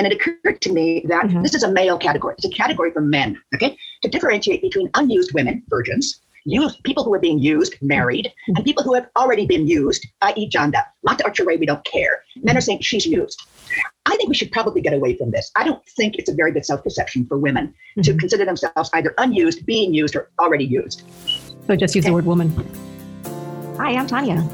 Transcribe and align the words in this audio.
And 0.00 0.06
it 0.06 0.14
occurred 0.14 0.62
to 0.62 0.72
me 0.72 1.04
that 1.08 1.26
mm-hmm. 1.26 1.42
this 1.42 1.54
is 1.54 1.62
a 1.62 1.70
male 1.70 1.98
category. 1.98 2.34
It's 2.38 2.46
a 2.46 2.56
category 2.56 2.90
for 2.90 3.02
men, 3.02 3.38
okay? 3.54 3.76
To 4.00 4.08
differentiate 4.08 4.62
between 4.62 4.88
unused 4.94 5.34
women, 5.34 5.62
virgins, 5.68 6.22
used 6.46 6.82
people 6.84 7.04
who 7.04 7.12
are 7.12 7.18
being 7.18 7.38
used, 7.38 7.76
married, 7.82 8.24
mm-hmm. 8.24 8.56
and 8.56 8.64
people 8.64 8.82
who 8.82 8.94
have 8.94 9.10
already 9.14 9.44
been 9.44 9.66
used, 9.66 10.08
i.e., 10.22 10.48
Janda. 10.48 10.84
Not 11.02 11.18
to 11.18 11.24
archer 11.24 11.44
way, 11.44 11.58
we 11.58 11.66
don't 11.66 11.84
care. 11.84 12.22
Men 12.36 12.56
are 12.56 12.62
saying 12.62 12.80
she's 12.80 13.04
used. 13.04 13.46
I 14.06 14.16
think 14.16 14.30
we 14.30 14.34
should 14.34 14.50
probably 14.52 14.80
get 14.80 14.94
away 14.94 15.18
from 15.18 15.32
this. 15.32 15.50
I 15.54 15.64
don't 15.64 15.86
think 15.86 16.16
it's 16.16 16.30
a 16.30 16.34
very 16.34 16.50
good 16.50 16.64
self 16.64 16.82
perception 16.82 17.26
for 17.26 17.36
women 17.36 17.66
mm-hmm. 17.66 18.00
to 18.00 18.14
consider 18.16 18.46
themselves 18.46 18.88
either 18.94 19.12
unused, 19.18 19.66
being 19.66 19.92
used, 19.92 20.16
or 20.16 20.30
already 20.38 20.64
used. 20.64 21.02
So 21.66 21.76
just 21.76 21.94
use 21.94 22.06
the 22.06 22.12
word 22.14 22.24
woman. 22.24 22.48
Hi, 23.76 23.90
I'm 23.96 24.06
Tanya. 24.06 24.48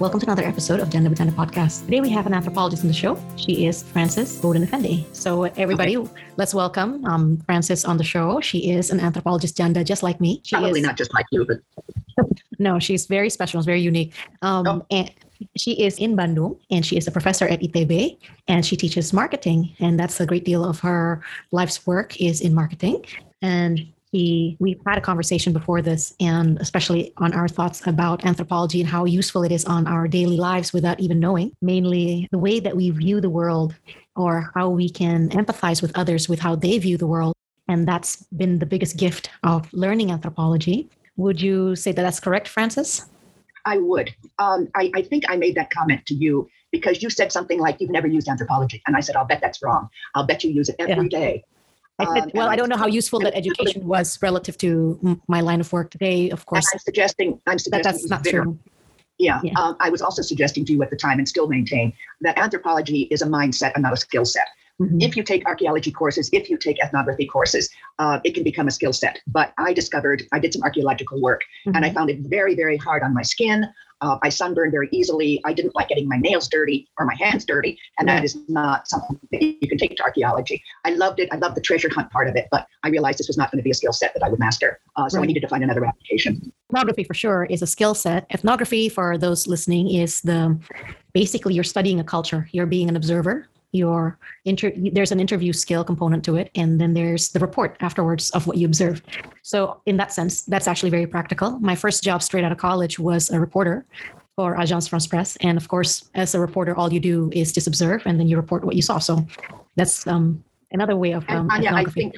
Welcome 0.00 0.18
to 0.20 0.26
another 0.26 0.44
episode 0.44 0.80
of 0.80 0.88
Janda 0.88 1.14
Bercanda 1.14 1.30
Podcast. 1.30 1.84
Today 1.84 2.00
we 2.00 2.08
have 2.08 2.26
an 2.26 2.32
anthropologist 2.32 2.82
on 2.82 2.88
the 2.88 2.94
show. 2.94 3.22
She 3.36 3.66
is 3.66 3.82
Frances 3.82 4.40
Bowden 4.40 4.66
Affandi. 4.66 5.04
So 5.14 5.44
everybody, 5.44 5.98
okay. 5.98 6.10
let's 6.38 6.54
welcome 6.54 7.04
um, 7.04 7.36
Frances 7.44 7.84
on 7.84 7.98
the 7.98 8.02
show. 8.02 8.40
She 8.40 8.70
is 8.70 8.90
an 8.90 8.98
anthropologist 8.98 9.58
Janda, 9.58 9.84
just 9.84 10.02
like 10.02 10.18
me. 10.18 10.40
She 10.42 10.56
Probably 10.56 10.80
is, 10.80 10.86
not 10.86 10.96
just 10.96 11.12
like 11.12 11.26
you, 11.30 11.44
but 11.44 11.58
no, 12.58 12.78
she's 12.78 13.04
very 13.04 13.28
special. 13.28 13.60
very 13.60 13.82
unique. 13.82 14.14
Um, 14.40 14.66
oh. 14.66 14.86
And 14.90 15.10
she 15.54 15.72
is 15.72 15.98
in 15.98 16.16
Bandung 16.16 16.58
and 16.70 16.86
she 16.86 16.96
is 16.96 17.06
a 17.06 17.10
professor 17.10 17.46
at 17.46 17.60
ITB 17.60 18.16
and 18.48 18.64
she 18.64 18.78
teaches 18.78 19.12
marketing. 19.12 19.76
And 19.80 20.00
that's 20.00 20.18
a 20.18 20.24
great 20.24 20.46
deal 20.46 20.64
of 20.64 20.80
her 20.80 21.20
life's 21.52 21.86
work 21.86 22.18
is 22.18 22.40
in 22.40 22.54
marketing. 22.54 23.04
And 23.42 23.86
he 24.12 24.56
we've 24.58 24.80
had 24.86 24.98
a 24.98 25.00
conversation 25.00 25.52
before 25.52 25.82
this 25.82 26.14
and 26.20 26.58
especially 26.60 27.12
on 27.18 27.32
our 27.32 27.48
thoughts 27.48 27.86
about 27.86 28.24
anthropology 28.24 28.80
and 28.80 28.88
how 28.88 29.04
useful 29.04 29.42
it 29.42 29.52
is 29.52 29.64
on 29.64 29.86
our 29.86 30.08
daily 30.08 30.36
lives 30.36 30.72
without 30.72 30.98
even 31.00 31.20
knowing 31.20 31.52
mainly 31.62 32.28
the 32.30 32.38
way 32.38 32.60
that 32.60 32.76
we 32.76 32.90
view 32.90 33.20
the 33.20 33.30
world 33.30 33.74
or 34.16 34.50
how 34.54 34.68
we 34.68 34.88
can 34.88 35.28
empathize 35.30 35.80
with 35.80 35.96
others 35.96 36.28
with 36.28 36.40
how 36.40 36.54
they 36.54 36.78
view 36.78 36.96
the 36.96 37.06
world. 37.06 37.34
And 37.68 37.86
that's 37.86 38.24
been 38.36 38.58
the 38.58 38.66
biggest 38.66 38.96
gift 38.96 39.30
of 39.44 39.72
learning 39.72 40.10
anthropology. 40.10 40.90
Would 41.16 41.40
you 41.40 41.76
say 41.76 41.92
that 41.92 42.02
that's 42.02 42.20
correct 42.20 42.48
frances 42.48 43.06
i 43.66 43.76
would. 43.76 44.14
Um, 44.38 44.68
I, 44.74 44.90
I 44.94 45.02
think 45.02 45.24
i 45.28 45.36
made 45.36 45.54
that 45.54 45.70
comment 45.70 46.06
to 46.06 46.14
you 46.14 46.48
because 46.72 47.02
you 47.02 47.10
said 47.10 47.30
something 47.30 47.60
like 47.60 47.76
you've 47.80 47.90
never 47.90 48.06
used 48.06 48.28
anthropology. 48.28 48.82
And 48.86 48.96
i 48.96 49.00
said 49.00 49.16
i'll 49.16 49.26
bet 49.26 49.40
that's 49.40 49.62
wrong. 49.62 49.88
I'll 50.14 50.26
bet 50.26 50.42
you 50.44 50.50
use 50.50 50.68
it 50.68 50.76
every 50.78 51.08
yeah. 51.10 51.18
day. 51.20 51.44
I 52.00 52.14
said, 52.14 52.24
um, 52.24 52.30
well, 52.34 52.48
I 52.48 52.56
don't 52.56 52.68
know 52.68 52.76
how 52.76 52.86
useful 52.86 53.20
that 53.20 53.34
education 53.36 53.86
was 53.86 54.18
relative 54.22 54.56
to 54.58 55.20
my 55.28 55.40
line 55.40 55.60
of 55.60 55.72
work 55.72 55.90
today. 55.90 56.30
Of 56.30 56.46
course, 56.46 56.66
I'm 56.72 56.78
suggesting. 56.78 57.40
I'm 57.46 57.58
suggesting 57.58 57.70
that 57.70 57.82
that's 57.82 58.08
not 58.08 58.24
true. 58.24 58.58
Yeah, 59.18 59.40
yeah. 59.44 59.52
Um, 59.60 59.76
I 59.80 59.90
was 59.90 60.00
also 60.00 60.22
suggesting 60.22 60.64
to 60.64 60.72
you 60.72 60.82
at 60.82 60.90
the 60.90 60.96
time, 60.96 61.18
and 61.18 61.28
still 61.28 61.46
maintain 61.46 61.92
that 62.22 62.38
anthropology 62.38 63.02
is 63.10 63.20
a 63.20 63.26
mindset 63.26 63.72
and 63.74 63.82
not 63.82 63.92
a 63.92 63.96
skill 63.96 64.24
set. 64.24 64.46
Mm-hmm. 64.80 65.02
If 65.02 65.14
you 65.14 65.22
take 65.22 65.44
archaeology 65.46 65.92
courses, 65.92 66.30
if 66.32 66.48
you 66.48 66.56
take 66.56 66.82
ethnography 66.82 67.26
courses, 67.26 67.68
uh, 67.98 68.18
it 68.24 68.34
can 68.34 68.44
become 68.44 68.66
a 68.66 68.70
skill 68.70 68.94
set. 68.94 69.20
But 69.26 69.52
I 69.58 69.74
discovered 69.74 70.22
I 70.32 70.38
did 70.38 70.54
some 70.54 70.62
archaeological 70.62 71.20
work, 71.20 71.42
mm-hmm. 71.66 71.76
and 71.76 71.84
I 71.84 71.90
found 71.90 72.08
it 72.08 72.20
very, 72.20 72.54
very 72.54 72.78
hard 72.78 73.02
on 73.02 73.12
my 73.12 73.22
skin. 73.22 73.66
Uh, 74.00 74.18
I 74.22 74.28
sunburned 74.28 74.72
very 74.72 74.88
easily. 74.92 75.40
I 75.44 75.52
didn't 75.52 75.74
like 75.74 75.88
getting 75.88 76.08
my 76.08 76.16
nails 76.16 76.48
dirty 76.48 76.88
or 76.98 77.06
my 77.06 77.14
hands 77.14 77.44
dirty, 77.44 77.78
and 77.98 78.08
that 78.08 78.24
is 78.24 78.38
not 78.48 78.88
something 78.88 79.18
that 79.32 79.42
you 79.42 79.68
can 79.68 79.78
take 79.78 79.96
to 79.96 80.02
archaeology. 80.02 80.62
I 80.84 80.90
loved 80.90 81.20
it. 81.20 81.28
I 81.32 81.36
loved 81.36 81.56
the 81.56 81.60
treasure 81.60 81.88
hunt 81.92 82.10
part 82.10 82.28
of 82.28 82.36
it, 82.36 82.48
but 82.50 82.66
I 82.82 82.88
realized 82.88 83.18
this 83.18 83.28
was 83.28 83.36
not 83.36 83.50
going 83.50 83.58
to 83.58 83.62
be 83.62 83.70
a 83.70 83.74
skill 83.74 83.92
set 83.92 84.14
that 84.14 84.22
I 84.22 84.28
would 84.28 84.38
master. 84.38 84.80
Uh, 84.96 85.08
so 85.08 85.18
right. 85.18 85.24
I 85.24 85.26
needed 85.26 85.40
to 85.40 85.48
find 85.48 85.62
another 85.62 85.84
application. 85.84 86.52
Ethnography, 86.70 87.04
for 87.04 87.14
sure, 87.14 87.44
is 87.44 87.62
a 87.62 87.66
skill 87.66 87.94
set. 87.94 88.26
Ethnography, 88.32 88.88
for 88.88 89.18
those 89.18 89.46
listening, 89.46 89.90
is 89.94 90.22
the 90.22 90.58
basically 91.12 91.54
you're 91.54 91.64
studying 91.64 92.00
a 92.00 92.04
culture. 92.04 92.48
You're 92.52 92.66
being 92.66 92.88
an 92.88 92.96
observer 92.96 93.49
your 93.72 94.18
inter 94.44 94.72
there's 94.92 95.12
an 95.12 95.20
interview 95.20 95.52
skill 95.52 95.84
component 95.84 96.24
to 96.24 96.36
it 96.36 96.50
and 96.54 96.80
then 96.80 96.94
there's 96.94 97.30
the 97.30 97.38
report 97.38 97.76
afterwards 97.80 98.30
of 98.30 98.46
what 98.46 98.56
you 98.56 98.66
observed 98.66 99.04
so 99.42 99.80
in 99.86 99.96
that 99.96 100.12
sense 100.12 100.42
that's 100.42 100.66
actually 100.66 100.90
very 100.90 101.06
practical 101.06 101.58
my 101.60 101.74
first 101.74 102.02
job 102.02 102.22
straight 102.22 102.44
out 102.44 102.52
of 102.52 102.58
college 102.58 102.98
was 102.98 103.30
a 103.30 103.38
reporter 103.38 103.84
for 104.36 104.56
agence 104.56 104.88
france 104.88 105.06
presse 105.06 105.36
and 105.40 105.56
of 105.56 105.68
course 105.68 106.10
as 106.14 106.34
a 106.34 106.40
reporter 106.40 106.76
all 106.76 106.92
you 106.92 107.00
do 107.00 107.30
is 107.32 107.52
just 107.52 107.66
observe 107.66 108.02
and 108.06 108.18
then 108.18 108.26
you 108.26 108.36
report 108.36 108.64
what 108.64 108.74
you 108.74 108.82
saw 108.82 108.98
so 108.98 109.24
that's 109.76 110.06
um, 110.06 110.42
another 110.72 110.96
way 110.96 111.12
of 111.12 111.24
um, 111.28 111.48
Anya, 111.50 111.72
i 111.72 111.84
think 111.84 112.16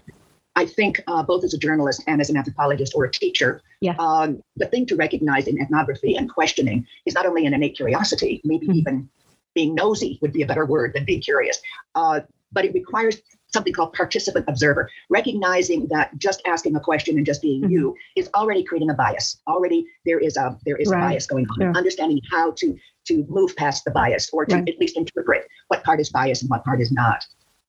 I 0.55 0.67
think 0.67 1.03
uh, 1.07 1.23
both 1.23 1.45
as 1.45 1.55
a 1.55 1.59
journalist 1.59 2.03
and 2.07 2.21
as 2.21 2.29
an 2.29 2.37
anthropologist 2.37 2.93
or 2.95 3.05
a 3.05 3.11
teacher, 3.11 3.63
yeah. 3.81 3.95
um, 3.99 4.43
the 4.57 4.67
thing 4.67 4.85
to 4.85 4.97
recognize 4.97 5.47
in 5.47 5.59
ethnography 5.59 6.15
and 6.15 6.29
questioning 6.29 6.87
is 7.07 7.15
not 7.15 7.25
only 7.25 7.47
an 7.47 7.55
innate 7.55 7.75
curiosity, 7.75 8.43
maybe 8.45 8.67
mm-hmm. 8.67 8.77
even 8.77 9.09
being 9.55 9.75
nosy 9.75 10.19
would 10.23 10.33
be 10.33 10.43
a 10.43 10.47
better 10.47 10.67
word 10.67 10.93
than 10.95 11.05
being 11.05 11.21
curious. 11.21 11.61
Uh, 11.95 12.21
but 12.53 12.65
it 12.65 12.75
requires 12.75 13.21
something 13.53 13.73
called 13.73 13.93
participant 13.93 14.47
observer, 14.49 14.91
recognizing 15.11 15.87
that 15.89 16.17
just 16.19 16.43
asking 16.47 16.75
a 16.77 16.81
question 16.81 17.17
and 17.17 17.27
just 17.27 17.43
being 17.43 17.63
mm-hmm. 17.63 17.73
you 17.73 17.97
is 18.17 18.29
already 18.35 18.63
creating 18.65 18.91
a 18.91 18.95
bias. 18.95 19.41
Already 19.47 19.87
there 20.05 20.19
is 20.19 20.37
a 20.37 20.57
there 20.65 20.77
is 20.77 20.89
right. 20.89 20.99
a 20.99 21.09
bias 21.09 21.27
going 21.27 21.47
on. 21.51 21.61
Yeah. 21.61 21.73
Understanding 21.77 22.21
how 22.31 22.53
to 22.53 22.77
to 23.07 23.27
move 23.29 23.55
past 23.57 23.85
the 23.85 23.91
bias 23.91 24.31
or 24.33 24.45
to 24.47 24.57
right. 24.57 24.69
at 24.69 24.79
least 24.79 24.97
interpret 24.97 25.47
what 25.69 25.83
part 25.85 26.01
is 26.01 26.11
bias 26.11 26.41
and 26.43 26.51
what 26.51 26.65
part 26.65 26.81
is 26.81 26.93
not. 26.93 27.25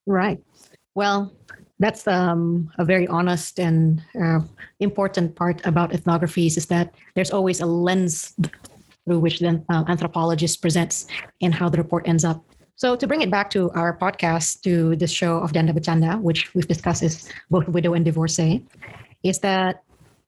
Right. 0.05 0.41
Well, 0.95 1.33
that's 1.79 2.07
um, 2.07 2.71
a 2.77 2.85
very 2.85 3.07
honest 3.07 3.59
and 3.59 4.01
uh, 4.21 4.41
important 4.79 5.35
part 5.35 5.65
about 5.65 5.91
ethnographies 5.91 6.55
is 6.55 6.67
that 6.67 6.93
there's 7.15 7.31
always 7.31 7.61
a 7.61 7.65
lens 7.65 8.35
through 9.05 9.19
which 9.19 9.39
the 9.39 9.63
uh, 9.69 9.83
anthropologist 9.87 10.61
presents 10.61 11.07
and 11.41 11.53
how 11.53 11.69
the 11.69 11.77
report 11.77 12.07
ends 12.07 12.23
up. 12.23 12.43
So 12.75 12.95
to 12.95 13.07
bring 13.07 13.21
it 13.21 13.29
back 13.29 13.49
to 13.51 13.69
our 13.71 13.97
podcast, 13.97 14.61
to 14.63 14.95
the 14.95 15.07
show 15.07 15.37
of 15.37 15.51
Janda 15.51 15.71
Bercanda, 15.71 16.19
which 16.21 16.53
we've 16.53 16.67
discussed 16.67 17.03
is 17.03 17.29
both 17.49 17.67
widow 17.67 17.93
and 17.93 18.03
divorcee, 18.03 18.65
is 19.23 19.39
that 19.39 19.83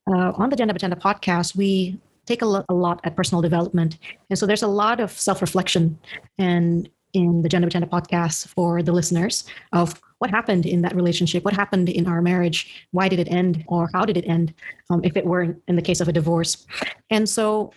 uh, 0.07 0.31
on 0.35 0.49
the 0.49 0.55
Janda 0.55 0.71
Bercanda 0.71 0.99
podcast, 0.99 1.55
we 1.55 1.99
take 2.25 2.41
a, 2.41 2.45
lo- 2.45 2.65
a 2.69 2.73
lot 2.73 3.01
at 3.03 3.15
personal 3.15 3.41
development. 3.41 3.97
And 4.29 4.37
so 4.37 4.45
there's 4.45 4.63
a 4.63 4.67
lot 4.67 4.99
of 4.99 5.11
self-reflection 5.11 5.97
and 6.37 6.89
in 7.15 7.41
the 7.41 7.49
Janda 7.49 7.67
Agenda 7.67 7.87
podcast 7.87 8.47
for 8.49 8.83
the 8.83 8.91
listeners 8.91 9.45
of 9.71 9.99
what 10.19 10.29
happened 10.29 10.65
in 10.65 10.81
that 10.81 10.95
relationship, 10.95 11.45
what 11.45 11.53
happened 11.53 11.87
in 11.89 12.07
our 12.07 12.21
marriage, 12.21 12.87
why 12.91 13.07
did 13.07 13.19
it 13.19 13.29
end, 13.31 13.63
or 13.67 13.89
how 13.93 14.03
did 14.05 14.17
it 14.17 14.25
end, 14.27 14.53
um, 14.89 15.01
if 15.03 15.15
it 15.15 15.25
were 15.25 15.57
in 15.67 15.75
the 15.75 15.81
case 15.81 16.01
of 16.01 16.07
a 16.09 16.11
divorce. 16.11 16.67
And 17.09 17.27
so 17.27 17.71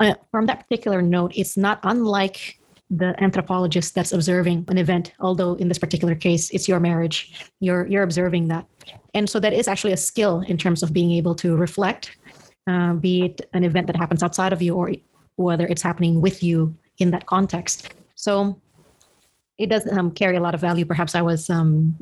uh, 0.00 0.14
from 0.30 0.46
that 0.46 0.60
particular 0.60 1.02
note, 1.02 1.32
it's 1.34 1.56
not 1.56 1.80
unlike 1.82 2.58
the 2.90 3.14
anthropologist 3.22 3.94
that's 3.94 4.12
observing 4.12 4.64
an 4.68 4.78
event 4.78 5.12
although 5.20 5.52
in 5.56 5.68
this 5.68 5.78
particular 5.78 6.14
case 6.14 6.48
it's 6.50 6.66
your 6.66 6.80
marriage. 6.80 7.50
You're 7.60 7.86
you're 7.86 8.02
observing 8.02 8.48
that. 8.48 8.66
And 9.12 9.28
so 9.28 9.38
that 9.40 9.52
is 9.52 9.68
actually 9.68 9.92
a 9.92 9.96
skill 9.98 10.40
in 10.48 10.56
terms 10.56 10.82
of 10.82 10.92
being 10.92 11.12
able 11.12 11.34
to 11.36 11.54
reflect 11.56 12.16
uh, 12.66 12.94
be 12.94 13.26
it 13.26 13.40
an 13.52 13.64
event 13.64 13.86
that 13.88 13.96
happens 13.96 14.22
outside 14.22 14.52
of 14.52 14.62
you 14.62 14.74
or 14.74 14.92
whether 15.36 15.66
it's 15.66 15.82
happening 15.82 16.20
with 16.20 16.42
you 16.42 16.74
in 16.98 17.10
that 17.10 17.26
context. 17.26 17.94
So 18.14 18.60
it 19.58 19.68
does 19.70 19.90
um, 19.92 20.10
carry 20.10 20.36
a 20.36 20.40
lot 20.40 20.54
of 20.54 20.60
value. 20.60 20.84
Perhaps 20.84 21.14
i 21.14 21.22
was 21.22 21.50
um, 21.50 21.96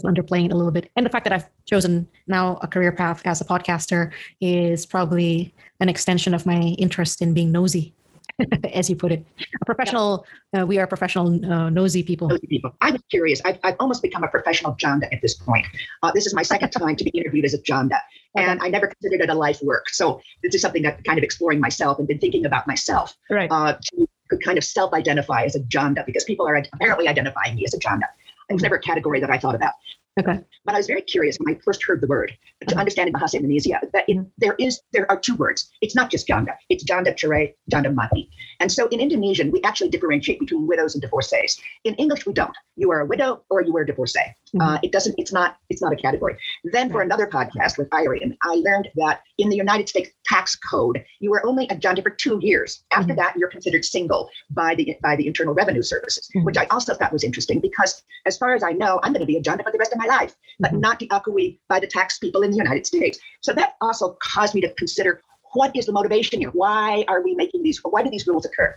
underplaying 0.00 0.46
it 0.46 0.52
a 0.52 0.56
little 0.56 0.72
bit. 0.72 0.90
And 0.96 1.04
the 1.04 1.10
fact 1.10 1.24
that 1.24 1.32
I've 1.32 1.48
chosen 1.66 2.08
now 2.26 2.58
a 2.62 2.66
career 2.66 2.92
path 2.92 3.22
as 3.26 3.40
a 3.40 3.44
podcaster 3.44 4.10
is 4.40 4.86
probably 4.86 5.54
an 5.80 5.88
extension 5.88 6.32
of 6.34 6.46
my 6.46 6.58
interest 6.78 7.20
in 7.20 7.34
being 7.34 7.52
nosy, 7.52 7.94
as 8.72 8.88
you 8.88 8.96
put 8.96 9.12
it. 9.12 9.24
A 9.60 9.64
professional, 9.64 10.24
yeah. 10.52 10.62
uh, 10.62 10.66
we 10.66 10.78
are 10.78 10.86
professional 10.86 11.26
uh, 11.44 11.68
nosy 11.70 12.02
people. 12.02 12.28
Nosy 12.28 12.46
people. 12.46 12.74
I'm 12.80 12.96
curious. 13.10 13.40
I've, 13.44 13.58
I've 13.62 13.76
almost 13.80 14.02
become 14.02 14.24
a 14.24 14.28
professional 14.28 14.74
Janda 14.74 15.12
at 15.12 15.20
this 15.20 15.34
point. 15.34 15.66
Uh, 16.02 16.10
this 16.12 16.26
is 16.26 16.34
my 16.34 16.42
second 16.42 16.70
time 16.78 16.96
to 16.96 17.04
be 17.04 17.10
interviewed 17.10 17.44
as 17.44 17.54
a 17.54 17.58
Janda. 17.58 18.00
And 18.34 18.58
okay. 18.58 18.66
I 18.66 18.70
never 18.70 18.86
considered 18.86 19.20
it 19.20 19.28
a 19.28 19.34
life 19.34 19.60
work. 19.62 19.90
So 19.90 20.22
this 20.42 20.54
is 20.54 20.62
something 20.62 20.82
that 20.82 21.04
kind 21.04 21.18
of 21.18 21.24
exploring 21.24 21.60
myself 21.60 21.98
and 21.98 22.08
been 22.08 22.18
thinking 22.18 22.46
about 22.46 22.66
myself. 22.66 23.14
Right. 23.28 23.50
Uh, 23.50 23.74
to, 23.74 24.08
to 24.30 24.38
kind 24.38 24.56
of 24.56 24.64
self-identify 24.64 25.44
as 25.44 25.54
a 25.54 25.60
Janda 25.60 26.06
because 26.06 26.24
people 26.24 26.48
are 26.48 26.56
apparently 26.72 27.08
identifying 27.08 27.56
me 27.56 27.64
as 27.66 27.74
a 27.74 27.78
Janda. 27.78 28.06
It 28.52 28.56
was 28.56 28.62
never 28.62 28.76
a 28.76 28.80
category 28.80 29.18
that 29.20 29.30
I 29.30 29.38
thought 29.38 29.54
about. 29.54 29.72
Okay. 30.20 30.40
But 30.66 30.74
I 30.74 30.78
was 30.78 30.86
very 30.86 31.00
curious 31.00 31.38
when 31.38 31.54
I 31.54 31.58
first 31.64 31.82
heard 31.82 32.02
the 32.02 32.06
word 32.06 32.36
to 32.60 32.66
uh-huh. 32.66 32.80
understand 32.80 33.08
in 33.08 33.14
Bahasa 33.14 33.36
Indonesia 33.36 33.80
that 33.94 34.06
in, 34.08 34.30
there 34.36 34.54
is 34.58 34.82
there 34.92 35.10
are 35.10 35.18
two 35.18 35.34
words. 35.36 35.70
It's 35.80 35.96
not 35.96 36.10
just 36.10 36.28
janda. 36.28 36.54
It's 36.68 36.84
janda 36.84 37.14
cerai, 37.14 37.54
janda 37.72 37.94
mati. 37.94 38.28
And 38.60 38.70
so 38.70 38.88
in 38.88 39.00
Indonesian, 39.00 39.50
we 39.50 39.62
actually 39.62 39.88
differentiate 39.88 40.38
between 40.38 40.66
widows 40.66 40.94
and 40.94 41.00
divorcees. 41.00 41.58
In 41.84 41.94
English, 41.94 42.26
we 42.26 42.34
don't. 42.34 42.54
You 42.76 42.90
are 42.90 43.00
a 43.00 43.06
widow 43.06 43.42
or 43.48 43.62
you 43.62 43.74
are 43.78 43.82
a 43.82 43.86
divorcee. 43.86 44.34
Mm-hmm. 44.54 44.68
Uh, 44.68 44.78
it 44.82 44.92
doesn't. 44.92 45.14
It's 45.18 45.32
not. 45.32 45.56
It's 45.70 45.80
not 45.80 45.92
a 45.92 45.96
category. 45.96 46.36
Then 46.64 46.90
for 46.90 47.00
another 47.00 47.26
podcast 47.26 47.78
with 47.78 47.92
Irene, 47.94 48.36
I 48.42 48.54
learned 48.56 48.88
that 48.96 49.22
in 49.38 49.48
the 49.48 49.56
United 49.56 49.88
States 49.88 50.10
tax 50.26 50.56
code, 50.56 51.02
you 51.20 51.32
are 51.32 51.44
only 51.46 51.66
a 51.68 51.76
janda 51.76 52.02
for 52.02 52.10
two 52.10 52.38
years. 52.42 52.84
After 52.92 53.12
mm-hmm. 53.12 53.16
that, 53.16 53.36
you're 53.36 53.48
considered 53.48 53.84
single 53.84 54.28
by 54.50 54.74
the 54.74 54.94
by 55.02 55.16
the 55.16 55.26
Internal 55.26 55.54
Revenue 55.54 55.82
Services, 55.82 56.28
mm-hmm. 56.36 56.44
which 56.44 56.58
I 56.58 56.66
also 56.66 56.94
thought 56.94 57.12
was 57.12 57.24
interesting 57.24 57.60
because, 57.60 58.02
as 58.26 58.36
far 58.36 58.54
as 58.54 58.62
I 58.62 58.72
know, 58.72 59.00
I'm 59.02 59.12
going 59.12 59.20
to 59.20 59.26
be 59.26 59.36
a 59.36 59.42
janda 59.42 59.64
for 59.64 59.72
the 59.72 59.78
rest 59.78 59.92
of 59.92 59.98
my 59.98 60.06
life, 60.06 60.34
but 60.60 60.72
mm-hmm. 60.72 60.80
not 60.80 61.00
diakui 61.00 61.58
by 61.68 61.80
the 61.80 61.86
tax 61.86 62.18
people 62.18 62.42
in 62.42 62.50
the 62.50 62.58
United 62.58 62.86
States. 62.86 63.18
So 63.40 63.52
that 63.54 63.76
also 63.80 64.18
caused 64.20 64.54
me 64.54 64.60
to 64.60 64.72
consider 64.74 65.22
what 65.54 65.74
is 65.76 65.86
the 65.86 65.92
motivation 65.92 66.40
here? 66.40 66.50
Why 66.50 67.04
are 67.08 67.22
we 67.22 67.34
making 67.34 67.62
these? 67.62 67.80
Why 67.82 68.02
do 68.02 68.10
these 68.10 68.26
rules 68.26 68.44
occur? 68.44 68.74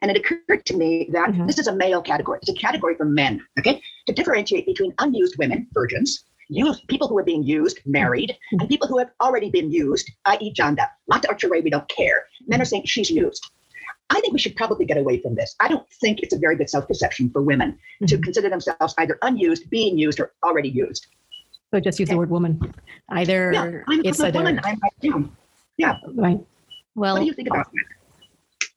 And 0.00 0.10
it 0.10 0.16
occurred 0.16 0.64
to 0.66 0.76
me 0.76 1.08
that 1.12 1.30
Mhm. 1.30 1.46
this 1.46 1.58
is 1.58 1.66
a 1.66 1.74
male 1.74 2.02
category. 2.02 2.38
It's 2.42 2.50
a 2.50 2.54
category 2.54 2.94
for 2.96 3.04
men, 3.04 3.44
okay? 3.58 3.80
To 4.06 4.12
differentiate 4.12 4.66
between 4.66 4.92
unused 4.98 5.36
women, 5.38 5.66
virgins, 5.72 6.24
used 6.48 6.86
people 6.88 7.08
who 7.08 7.16
are 7.18 7.22
being 7.24 7.42
used, 7.42 7.78
married, 7.86 8.36
and 8.52 8.68
people 8.68 8.86
who 8.88 8.98
have 8.98 9.10
already 9.20 9.50
been 9.50 9.70
used, 9.70 10.10
i.e., 10.26 10.52
Janda. 10.52 10.88
Mata 11.08 11.28
Archery, 11.28 11.60
we 11.62 11.70
don't 11.70 11.88
care. 11.88 12.24
Men 12.46 12.60
are 12.60 12.64
saying 12.66 12.84
she's 12.86 13.10
used. 13.10 13.42
I 14.10 14.20
think 14.20 14.34
we 14.34 14.38
should 14.38 14.54
probably 14.56 14.84
get 14.84 14.98
away 14.98 15.18
from 15.22 15.34
this. 15.34 15.54
I 15.60 15.68
don't 15.68 15.88
think 16.02 16.20
it's 16.20 16.34
a 16.34 16.38
very 16.38 16.56
good 16.56 16.68
self 16.68 16.86
perception 16.86 17.30
for 17.30 17.40
women 17.40 17.78
to 18.06 18.18
Mhm. 18.18 18.22
consider 18.24 18.50
themselves 18.50 18.94
either 18.98 19.18
unused, 19.22 19.70
being 19.70 19.96
used, 19.96 20.20
or 20.20 20.32
already 20.44 20.68
used. 20.68 21.06
So 21.72 21.80
just 21.80 21.98
use 21.98 22.10
the 22.10 22.18
word 22.18 22.28
woman. 22.28 22.60
Either 23.08 23.50
Yeah, 23.54 23.82
I'm, 23.88 24.02
it's 24.04 24.20
I'm 24.20 24.28
a 24.34 24.38
woman. 24.38 24.60
I'm 24.62 24.78
right 24.82 25.00
down. 25.00 25.36
right. 26.14 26.38
Well, 26.94 27.14
What 27.14 27.20
do 27.20 27.26
you 27.26 27.32
think 27.32 27.48
about 27.48 27.66
that? 27.72 27.84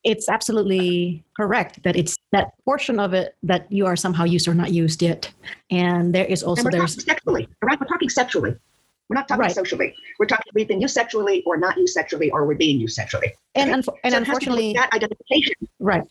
It's 0.05 0.29
absolutely 0.29 1.23
correct 1.35 1.81
that 1.83 1.95
it's 1.95 2.15
that 2.31 2.51
portion 2.63 2.99
of 2.99 3.13
it 3.13 3.35
that 3.43 3.69
you 3.71 3.85
are 3.85 3.95
somehow 3.95 4.23
used 4.23 4.47
or 4.47 4.53
not 4.53 4.71
used 4.71 5.01
yet, 5.01 5.29
and 5.71 6.13
there 6.15 6.25
is 6.25 6.43
also 6.43 6.61
and 6.61 6.65
we're 6.65 6.79
there's 6.79 6.95
talking 6.95 7.09
sexually, 7.13 7.47
right? 7.63 7.79
We're 7.79 7.87
talking 7.87 8.09
sexually. 8.09 8.55
We're 9.09 9.15
not 9.15 9.27
talking 9.27 9.41
Right. 9.41 9.51
socially. 9.51 9.93
We're 10.19 10.25
talking 10.27 10.51
we've 10.55 10.67
been 10.67 10.81
used 10.81 10.93
sexually 10.95 11.43
or 11.45 11.57
not 11.57 11.77
used 11.77 11.93
sexually 11.93 12.31
or 12.31 12.45
we're 12.47 12.55
being 12.55 12.79
used 12.79 12.95
sexually. 12.95 13.33
and 13.55 13.69
Okay. 13.69 13.79
unfo- 13.79 13.95
and 14.03 14.13
So 14.13 14.17
it 14.21 14.27
has 14.27 14.37
to 14.39 14.45
do 14.45 14.51
unfortunately 14.51 14.73
that 14.73 14.89
identification. 14.93 15.55
Right. 15.79 16.03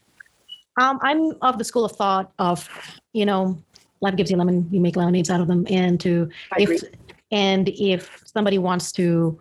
Um, 0.80 0.98
I'm 1.02 1.32
of 1.42 1.58
the 1.58 1.64
school 1.64 1.84
of 1.84 1.92
thought 1.92 2.32
of, 2.38 2.68
you 3.12 3.26
know, 3.26 3.58
life 4.00 4.16
gives 4.16 4.30
you 4.30 4.36
lemon, 4.36 4.68
you 4.72 4.80
make 4.80 4.96
lemonades 4.96 5.28
out 5.30 5.40
of 5.40 5.46
them, 5.48 5.66
and 5.70 6.00
to 6.00 6.28
I 6.52 6.62
agree. 6.62 6.76
if 6.76 6.82
and 7.32 7.68
if 7.68 8.22
somebody 8.26 8.58
wants 8.58 8.90
to, 8.92 9.38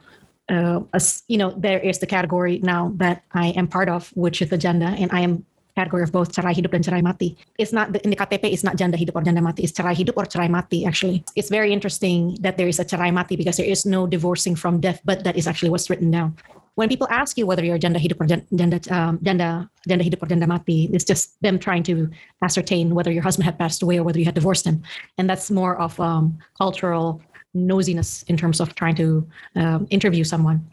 uh, 0.49 0.81
as- 0.93 1.23
you 1.27 1.37
know, 1.37 1.51
there 1.51 1.79
is 1.79 1.99
the 1.99 2.07
category 2.07 2.59
now 2.63 2.91
that 2.97 3.23
I 3.31 3.47
am 3.49 3.67
part 3.67 3.89
of, 3.89 4.09
which 4.15 4.41
is 4.41 4.51
agenda, 4.51 4.87
and 4.87 5.11
I 5.11 5.21
am 5.21 5.45
category 5.75 6.03
of 6.03 6.11
both 6.11 6.31
cerai 6.31 6.53
hidup 6.53 6.71
dan 6.71 6.83
cerai 6.83 7.01
mati. 7.01 7.35
It's 7.57 7.73
not 7.73 7.95
in 8.05 8.11
the 8.11 8.15
KTP. 8.15 8.53
It's 8.53 8.63
not 8.63 8.77
janda 8.77 8.95
hidup 8.95 9.15
or 9.15 9.23
janda 9.23 9.41
mati. 9.41 9.63
It's 9.63 9.73
cerai 9.73 9.95
hidup 9.95 10.17
or 10.17 10.25
cerai 10.25 10.47
mati. 10.47 10.85
Actually, 10.85 11.25
it's 11.35 11.49
very 11.49 11.73
interesting 11.73 12.37
that 12.41 12.57
there 12.57 12.67
is 12.67 12.79
a 12.79 12.85
cerai 12.85 13.11
mati 13.11 13.35
because 13.35 13.57
there 13.57 13.65
is 13.65 13.85
no 13.85 14.05
divorcing 14.05 14.55
from 14.55 14.79
death, 14.79 15.01
but 15.03 15.23
that 15.23 15.35
is 15.35 15.47
actually 15.47 15.71
what's 15.71 15.89
written 15.89 16.11
down 16.11 16.37
when 16.75 16.89
people 16.89 17.07
ask 17.09 17.37
you 17.37 17.45
whether 17.45 17.63
you're 17.63 17.77
janda 17.77 17.97
hidup 17.97 18.19
or 18.21 18.25
janda 18.25 18.91
um, 18.91 19.19
janda 19.19 20.01
hidup 20.01 20.23
or 20.23 20.27
janda 20.27 20.47
mati, 20.47 20.89
it's 20.91 21.03
just 21.03 21.39
them 21.41 21.59
trying 21.59 21.83
to 21.83 22.09
ascertain 22.41 22.95
whether 22.95 23.11
your 23.11 23.21
husband 23.21 23.45
had 23.45 23.59
passed 23.59 23.83
away 23.83 23.99
or 23.99 24.03
whether 24.03 24.19
you 24.19 24.25
had 24.25 24.33
divorced 24.33 24.65
him, 24.65 24.81
and 25.17 25.29
that's 25.29 25.51
more 25.51 25.77
of 25.79 25.99
um, 25.99 26.37
cultural 26.57 27.21
nosiness 27.55 28.23
in 28.29 28.37
terms 28.37 28.59
of 28.59 28.75
trying 28.75 28.95
to 28.95 29.27
um, 29.55 29.87
interview 29.89 30.23
someone. 30.23 30.65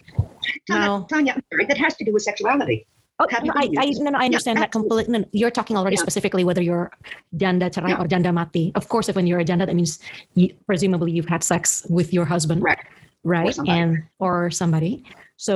Tanya, 0.68 0.86
Now- 0.86 1.06
Tanya, 1.08 1.32
I'm 1.36 1.42
sorry, 1.52 1.66
that 1.66 1.78
has 1.78 1.96
to 1.96 2.04
do 2.04 2.12
with 2.12 2.22
sexuality. 2.22 2.86
Oh, 3.22 3.26
no, 3.44 3.52
I, 3.54 3.68
I, 3.76 3.90
no, 3.98 4.10
no, 4.12 4.18
I 4.18 4.24
understand 4.24 4.56
that 4.58 4.68
absolutely. 4.68 5.04
completely. 5.04 5.18
No, 5.18 5.24
you're 5.32 5.50
talking 5.50 5.76
already 5.76 5.96
Yeah. 5.96 6.02
specifically 6.02 6.42
whether 6.42 6.62
you're 6.62 6.90
janda 7.36 7.68
cerai 7.70 7.90
Yeah. 7.90 8.00
or 8.00 8.06
janda 8.08 8.32
mati. 8.32 8.72
Of 8.74 8.88
course, 8.88 9.10
if 9.10 9.16
when 9.16 9.26
you're 9.26 9.40
a 9.40 9.44
janda, 9.44 9.66
that 9.66 9.76
means 9.76 9.98
you, 10.34 10.54
presumably 10.66 11.12
you've 11.12 11.28
had 11.28 11.44
sex 11.44 11.86
with 11.90 12.14
your 12.14 12.24
husband. 12.24 12.62
Right. 12.62 12.78
right 13.22 13.54
somebody. 13.54 13.78
and 13.78 14.02
or 14.18 14.50
somebody 14.50 15.04
so 15.36 15.54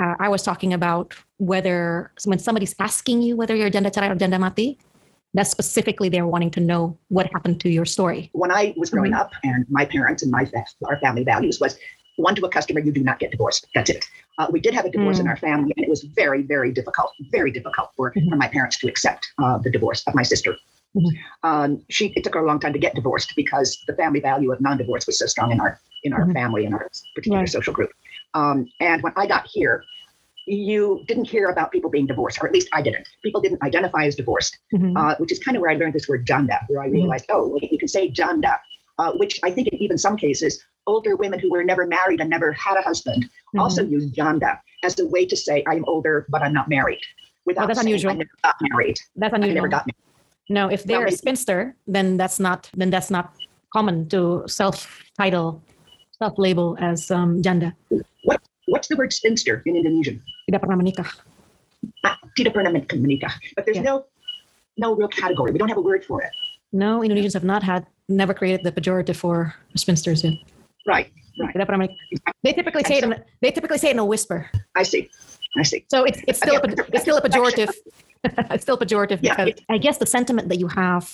uh, 0.00 0.14
i 0.20 0.28
was 0.28 0.44
talking 0.44 0.72
about 0.74 1.12
whether 1.38 2.12
when 2.24 2.38
somebody's 2.38 2.72
asking 2.78 3.20
you 3.20 3.34
whether 3.34 3.56
you're 3.56 3.68
janda 3.76 3.90
cerai 3.90 4.10
or 4.12 4.16
janda 4.22 4.38
mati 4.38 4.78
that 5.34 5.46
specifically 5.48 6.08
they're 6.08 6.26
wanting 6.26 6.50
to 6.52 6.60
know 6.60 6.96
what 7.08 7.28
happened 7.32 7.60
to 7.60 7.68
your 7.68 7.84
story 7.84 8.30
When 8.32 8.50
I 8.50 8.72
was 8.76 8.90
growing 8.90 9.12
Mm-hmm. 9.12 9.20
up 9.20 9.32
and 9.42 9.66
my 9.68 9.84
parents 9.84 10.22
and 10.22 10.30
my 10.32 10.50
our 10.86 10.98
family 11.00 11.24
values 11.24 11.60
was 11.60 11.76
one 12.16 12.34
to 12.36 12.46
a 12.46 12.48
customer, 12.48 12.78
you 12.78 12.92
do 12.92 13.02
not 13.02 13.18
get 13.18 13.32
divorced. 13.32 13.66
That's 13.74 13.90
it. 13.90 14.04
Uh, 14.38 14.46
we 14.50 14.60
did 14.60 14.72
have 14.72 14.84
a 14.84 14.90
divorce 14.90 15.18
in 15.18 15.26
Mm. 15.26 15.30
our 15.30 15.36
family, 15.36 15.72
and 15.76 15.84
it 15.84 15.90
was 15.90 16.02
very, 16.14 16.42
very 16.42 16.70
difficult, 16.72 17.10
very 17.32 17.50
difficult 17.50 17.88
for, 17.96 18.12
Mhm. 18.12 18.30
for 18.30 18.36
my 18.36 18.46
parents 18.46 18.78
to 18.78 18.86
accept 18.88 19.26
uh, 19.42 19.58
the 19.58 19.70
divorce 19.70 20.04
of 20.06 20.14
my 20.14 20.22
sister. 20.22 20.54
Mhm. 20.96 21.10
Um, 21.42 21.82
she 21.90 22.04
it 22.16 22.22
took 22.22 22.34
her 22.34 22.40
a 22.40 22.46
long 22.46 22.60
time 22.60 22.72
to 22.72 22.78
get 22.78 22.94
divorced 22.94 23.32
because 23.34 23.82
the 23.88 23.94
family 23.94 24.20
value 24.20 24.52
of 24.52 24.60
non-divorce 24.60 25.06
was 25.08 25.18
so 25.18 25.26
strong 25.26 25.50
in 25.50 25.60
our 25.60 25.80
in 26.04 26.12
our 26.12 26.24
Mhm. 26.26 26.32
family 26.34 26.64
in 26.66 26.72
our 26.72 26.88
particular 27.16 27.40
Right. 27.40 27.48
social 27.48 27.72
group. 27.74 27.90
Um, 28.34 28.66
and 28.80 29.02
when 29.02 29.12
I 29.16 29.26
got 29.26 29.46
here, 29.52 29.82
you 30.46 31.02
didn't 31.08 31.24
hear 31.26 31.48
about 31.48 31.72
people 31.72 31.90
being 31.90 32.06
divorced, 32.06 32.38
or 32.42 32.46
at 32.46 32.52
least 32.52 32.68
I 32.72 32.82
didn't. 32.82 33.08
People 33.22 33.40
didn't 33.40 33.62
identify 33.62 34.04
as 34.04 34.14
divorced 34.14 34.58
Mhm. 34.72 34.92
uh, 34.96 35.14
which 35.18 35.32
is 35.32 35.38
kind 35.38 35.56
of 35.56 35.60
where 35.62 35.70
I 35.70 35.74
learned 35.76 35.94
this 35.94 36.08
word 36.08 36.26
janda, 36.26 36.60
where 36.68 36.82
I 36.82 36.88
Mhm. 36.88 36.92
realized, 36.94 37.26
oh, 37.30 37.48
wait, 37.48 37.70
you 37.72 37.78
can 37.78 37.88
say 37.88 38.10
janda, 38.10 38.58
uh, 38.98 39.12
which 39.12 39.40
I 39.42 39.50
think 39.50 39.68
in 39.68 39.82
even 39.82 39.96
some 39.98 40.16
cases, 40.16 40.62
older 40.86 41.16
women 41.16 41.38
who 41.38 41.50
were 41.50 41.64
never 41.64 41.86
married 41.86 42.20
and 42.20 42.28
never 42.28 42.52
had 42.52 42.76
a 42.76 42.82
husband 42.82 43.24
Mhm. 43.54 43.60
also 43.60 43.82
use 43.84 44.10
janda 44.12 44.58
as 44.82 44.98
a 45.00 45.06
way 45.06 45.24
to 45.26 45.36
say, 45.36 45.64
I'm 45.66 45.84
older, 45.86 46.26
but 46.28 46.42
I'm 46.42 46.52
not 46.52 46.68
married. 46.68 47.00
Without 47.46 47.64
Oh, 47.64 47.66
that's 47.68 47.80
saying, 47.80 47.88
unusual. 47.88 48.12
I 48.12 48.14
never 48.16 48.30
got 48.42 48.54
married. 48.60 48.98
that's 49.16 49.32
I 49.32 49.36
unusual 49.36 49.54
never 49.54 49.68
got 49.68 49.86
married. 49.86 49.96
no 50.50 50.68
if 50.70 50.84
they're 50.84 51.06
a 51.06 51.12
spinster 51.12 51.74
then 51.86 52.18
that's 52.18 52.38
not 52.38 52.70
then 52.76 52.90
that's 52.90 53.10
not 53.10 53.32
common 53.72 54.06
to 54.10 54.42
self 54.46 55.02
title 55.16 55.62
self 56.20 56.34
label 56.38 56.76
as 56.80 57.10
um, 57.10 57.40
janda 57.40 57.72
What's 58.66 58.88
the 58.88 58.96
word 58.96 59.12
spinster 59.12 59.62
in 59.66 59.76
Indonesian? 59.76 60.22
tidak 60.48 60.62
pernah 60.64 60.78
menikah 60.80 61.08
Ah, 62.04 62.16
Tidak 62.32 62.56
pernah 62.56 62.72
menikah. 62.72 63.32
But 63.56 63.68
there's 63.68 63.76
Yeah. 63.76 63.84
no 63.84 64.08
no 64.80 64.96
real 64.96 65.06
category. 65.12 65.52
We 65.52 65.58
don't 65.60 65.68
have 65.68 65.78
a 65.80 65.84
word 65.84 66.04
for 66.04 66.22
it. 66.24 66.32
no 66.74 67.06
indonesians 67.06 67.34
have 67.38 67.46
not 67.46 67.62
had 67.62 67.86
never 68.10 68.34
created 68.34 68.66
the 68.66 68.72
pejorative 68.74 69.14
for 69.14 69.54
spinsters 69.78 70.24
yet 70.26 70.34
Right. 70.88 71.06
Right. 71.38 71.54
Tidak 71.54 71.66
pernah 71.68 71.86
menikah. 71.86 72.32
they 72.42 72.52
typically 72.56 72.82
say 72.88 72.98
it 72.98 73.04
in 73.04 73.12
a, 73.14 73.18
they 73.44 73.50
typically 73.54 73.78
say 73.78 73.88
it 73.92 73.96
in 73.96 74.02
a 74.02 74.08
whisper 74.08 74.50
I 74.74 74.82
see. 74.82 75.06
I 75.54 75.62
see. 75.62 75.86
So 75.92 76.02
it's 76.02 76.18
it's 76.26 76.40
still 76.42 76.58
a, 76.58 76.64
Okay. 76.66 76.74
pe- 76.82 76.90
it's 76.98 77.04
still 77.06 77.14
a 77.20 77.22
pejorative. 77.22 77.70
it's 78.50 78.64
still 78.66 78.74
pejorative 78.80 79.20
Yeah, 79.22 79.38
because 79.38 79.62
I 79.70 79.78
guess 79.78 80.02
the 80.02 80.08
sentiment 80.10 80.48
that 80.50 80.58
you 80.58 80.66
have 80.72 81.06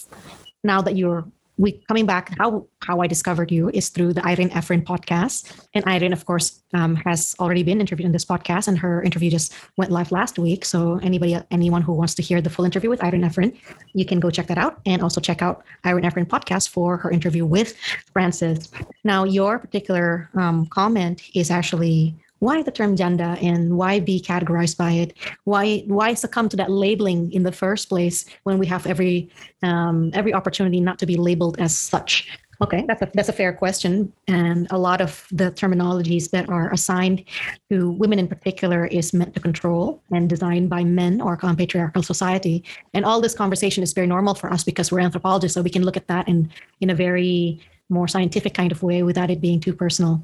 now 0.65 0.81
that 0.81 0.97
you're 0.97 1.29
we 1.59 1.73
coming 1.89 2.07
back 2.07 2.37
how 2.39 2.67
how 2.83 3.01
I 3.01 3.07
discovered 3.07 3.51
you 3.51 3.69
is 3.71 3.91
through 3.91 4.15
the 4.15 4.25
Irene 4.27 4.51
Efren 4.51 4.83
podcast. 4.83 5.67
And 5.75 5.85
Irene 5.87 6.13
of 6.13 6.25
course 6.25 6.63
um, 6.73 6.97
has 6.97 7.35
already 7.39 7.63
been 7.63 7.81
interviewed 7.81 8.07
in 8.07 8.13
this 8.13 8.25
podcast 8.25 8.69
and 8.69 8.79
her 8.79 9.03
interview 9.03 9.31
just 9.31 9.53
went 9.77 9.91
live 9.91 10.11
last 10.13 10.39
week. 10.39 10.65
So 10.65 10.99
anybody 11.03 11.39
anyone 11.51 11.83
who 11.83 11.93
wants 11.93 12.15
to 12.15 12.23
hear 12.23 12.41
the 12.41 12.51
full 12.51 12.65
interview 12.65 12.91
with 12.91 13.03
Irene 13.03 13.23
Efren 13.23 13.57
you 13.93 14.05
can 14.05 14.21
go 14.21 14.31
check 14.31 14.47
that 14.47 14.59
out 14.59 14.81
and 14.87 15.03
also 15.03 15.21
check 15.21 15.43
out 15.43 15.65
Irene 15.85 16.05
Efren 16.05 16.27
podcast 16.27 16.69
for 16.69 16.97
her 16.97 17.11
interview 17.11 17.45
with 17.45 17.77
Frances. 18.13 18.71
Now 19.05 19.25
your 19.25 19.59
particular 19.59 20.31
um, 20.35 20.67
comment 20.67 21.23
is 21.35 21.51
actually 21.51 22.15
why 22.41 22.63
the 22.63 22.71
term 22.71 22.97
janda 22.97 23.41
and 23.43 23.77
why 23.77 24.01
be 24.01 24.21
categorized 24.21 24.77
by 24.77 24.93
it? 24.93 25.17
Why 25.45 25.85
why 25.87 26.15
succumb 26.15 26.49
to 26.49 26.57
that 26.57 26.71
labeling 26.71 27.33
in 27.33 27.45
the 27.45 27.53
first 27.53 27.89
place 27.89 28.27
when 28.43 28.59
we 28.59 28.67
have 28.67 28.87
every 28.87 29.31
um, 29.63 30.11
every 30.15 30.35
opportunity 30.35 30.81
not 30.81 30.99
to 30.99 31.07
be 31.07 31.17
labeled 31.17 31.61
as 31.61 31.77
such? 31.77 32.29
Okay 32.63 32.85
that's 32.87 33.01
a 33.01 33.11
that's 33.15 33.29
a 33.29 33.33
fair 33.33 33.53
question. 33.53 34.13
And 34.27 34.67
a 34.71 34.79
lot 34.79 35.01
of 35.01 35.27
the 35.31 35.51
terminologies 35.53 36.31
that 36.31 36.49
are 36.49 36.73
assigned 36.73 37.25
to 37.71 37.91
women 37.91 38.19
in 38.19 38.29
particular 38.29 38.87
is 38.87 39.13
meant 39.13 39.35
to 39.35 39.41
control 39.41 40.03
and 40.11 40.29
designed 40.29 40.69
by 40.71 40.85
men 40.85 41.21
or 41.21 41.39
a 41.41 41.55
patriarchal 41.55 42.03
society. 42.03 42.65
And 42.95 43.05
all 43.05 43.21
this 43.21 43.35
conversation 43.35 43.83
is 43.83 43.93
very 43.93 44.07
normal 44.07 44.35
for 44.35 44.53
us 44.53 44.65
because 44.65 44.91
we're 44.91 45.01
anthropologists 45.01 45.55
so 45.55 45.63
we 45.63 45.71
can 45.71 45.85
look 45.85 45.97
at 45.97 46.09
that 46.09 46.27
in 46.29 46.51
in 46.81 46.89
a 46.91 46.95
very 46.95 47.61
more 47.91 48.09
scientific 48.09 48.55
kind 48.55 48.73
of 48.73 48.83
way 48.83 49.03
without 49.03 49.31
it 49.31 49.41
being 49.41 49.61
too 49.61 49.75
personal 49.75 50.23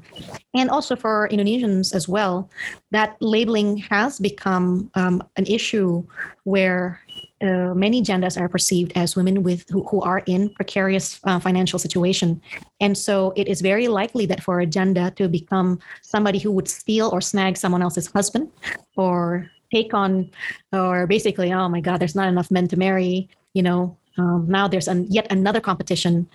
and 0.57 0.69
also 0.69 0.95
for 0.95 1.29
Indonesians 1.31 1.93
as 1.93 2.07
well, 2.07 2.49
that 2.91 3.15
labeling 3.21 3.77
has 3.77 4.19
become 4.19 4.89
um, 4.95 5.23
an 5.35 5.45
issue 5.45 6.03
where 6.43 6.99
uh, 7.41 7.73
many 7.75 8.01
jandas 8.01 8.39
are 8.39 8.49
perceived 8.49 8.91
as 8.95 9.15
women 9.15 9.43
with 9.43 9.63
who, 9.69 9.83
who 9.83 10.01
are 10.01 10.23
in 10.25 10.49
precarious 10.49 11.19
uh, 11.25 11.39
financial 11.39 11.77
situation, 11.77 12.41
and 12.79 12.97
so 12.97 13.33
it 13.35 13.47
is 13.47 13.61
very 13.61 13.87
likely 13.87 14.25
that 14.25 14.41
for 14.41 14.59
a 14.59 14.65
janda 14.65 15.15
to 15.15 15.27
become 15.27 15.79
somebody 16.01 16.39
who 16.39 16.51
would 16.51 16.67
steal 16.67 17.09
or 17.13 17.21
snag 17.21 17.55
someone 17.55 17.83
else's 17.83 18.07
husband, 18.07 18.49
or 18.95 19.49
take 19.71 19.93
on, 19.93 20.29
or 20.73 21.05
basically, 21.05 21.53
oh 21.53 21.69
my 21.69 21.81
God, 21.81 21.99
there's 21.99 22.15
not 22.15 22.27
enough 22.27 22.49
men 22.49 22.67
to 22.69 22.77
marry. 22.77 23.29
You 23.53 23.63
know, 23.63 23.97
um, 24.17 24.45
now 24.47 24.67
there's 24.67 24.87
an, 24.87 25.05
yet 25.09 25.27
another 25.31 25.59
competition 25.59 26.27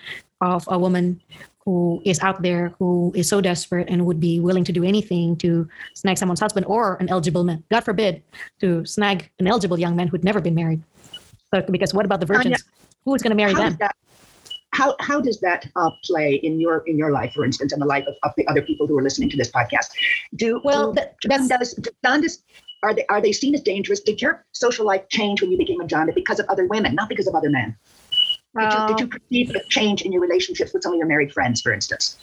of 0.42 0.64
a 0.68 0.78
woman 0.78 1.20
who 1.64 2.02
is 2.04 2.18
out 2.20 2.42
there 2.42 2.74
who 2.78 3.12
is 3.14 3.28
so 3.28 3.40
desperate 3.40 3.88
and 3.88 4.04
would 4.04 4.18
be 4.18 4.40
willing 4.40 4.64
to 4.64 4.72
do 4.72 4.82
anything 4.82 5.36
to 5.36 5.68
snag 5.94 6.18
someone's 6.18 6.40
husband 6.40 6.66
or 6.66 6.96
an 6.96 7.08
eligible 7.08 7.44
man. 7.44 7.62
God 7.70 7.84
forbid 7.84 8.22
to 8.60 8.84
snag 8.84 9.30
an 9.38 9.46
eligible 9.46 9.78
young 9.78 9.94
man 9.94 10.08
who'd 10.08 10.24
never 10.24 10.40
been 10.40 10.56
married. 10.56 10.82
So, 11.54 11.62
because 11.70 11.94
what 11.94 12.04
about 12.04 12.20
the 12.20 12.26
virgins? 12.26 12.64
Who 13.04 13.14
is 13.14 13.22
going 13.22 13.30
to 13.30 13.36
marry 13.36 13.52
How 13.52 13.60
them? 13.60 13.76
that, 13.78 13.96
how, 14.72 14.96
how 15.00 15.20
does 15.20 15.38
that 15.40 15.68
uh, 15.76 15.90
play 16.04 16.34
in 16.34 16.58
your 16.60 16.78
in 16.86 16.96
your 16.98 17.12
life, 17.12 17.32
for 17.34 17.44
instance, 17.44 17.72
and 17.72 17.80
the 17.80 17.86
life 17.86 18.04
of, 18.06 18.14
of 18.22 18.32
the 18.36 18.46
other 18.48 18.62
people 18.62 18.86
who 18.86 18.98
are 18.98 19.02
listening 19.02 19.30
to 19.30 19.36
this 19.36 19.50
podcast? 19.50 19.90
Do 20.34 20.60
Well, 20.64 20.92
do 20.92 21.00
that- 21.00 21.14
that's 21.24 21.74
Jandas, 22.04 22.42
are 22.82 22.94
they 22.94 23.06
are 23.06 23.20
they 23.20 23.32
seen 23.32 23.54
as 23.54 23.60
dangerous? 23.60 24.00
Did 24.00 24.20
your 24.20 24.44
social 24.52 24.84
life 24.84 25.08
change 25.08 25.42
when 25.42 25.52
you 25.52 25.58
became 25.58 25.80
a 25.80 25.84
Janda 25.84 26.14
because 26.14 26.40
of 26.40 26.46
other 26.48 26.66
women, 26.66 26.94
not 26.94 27.08
because 27.08 27.26
of 27.28 27.34
other 27.34 27.50
men? 27.50 27.76
Did, 28.58 28.72
you, 28.72 28.86
did 28.88 29.00
you 29.00 29.06
perceive 29.06 29.50
a 29.54 29.64
change 29.68 30.02
in 30.02 30.12
your 30.12 30.20
relationships 30.20 30.72
with 30.72 30.82
some 30.82 30.92
of 30.92 30.98
your 30.98 31.06
married 31.06 31.32
friends, 31.32 31.62
for 31.62 31.72
instance? 31.72 32.18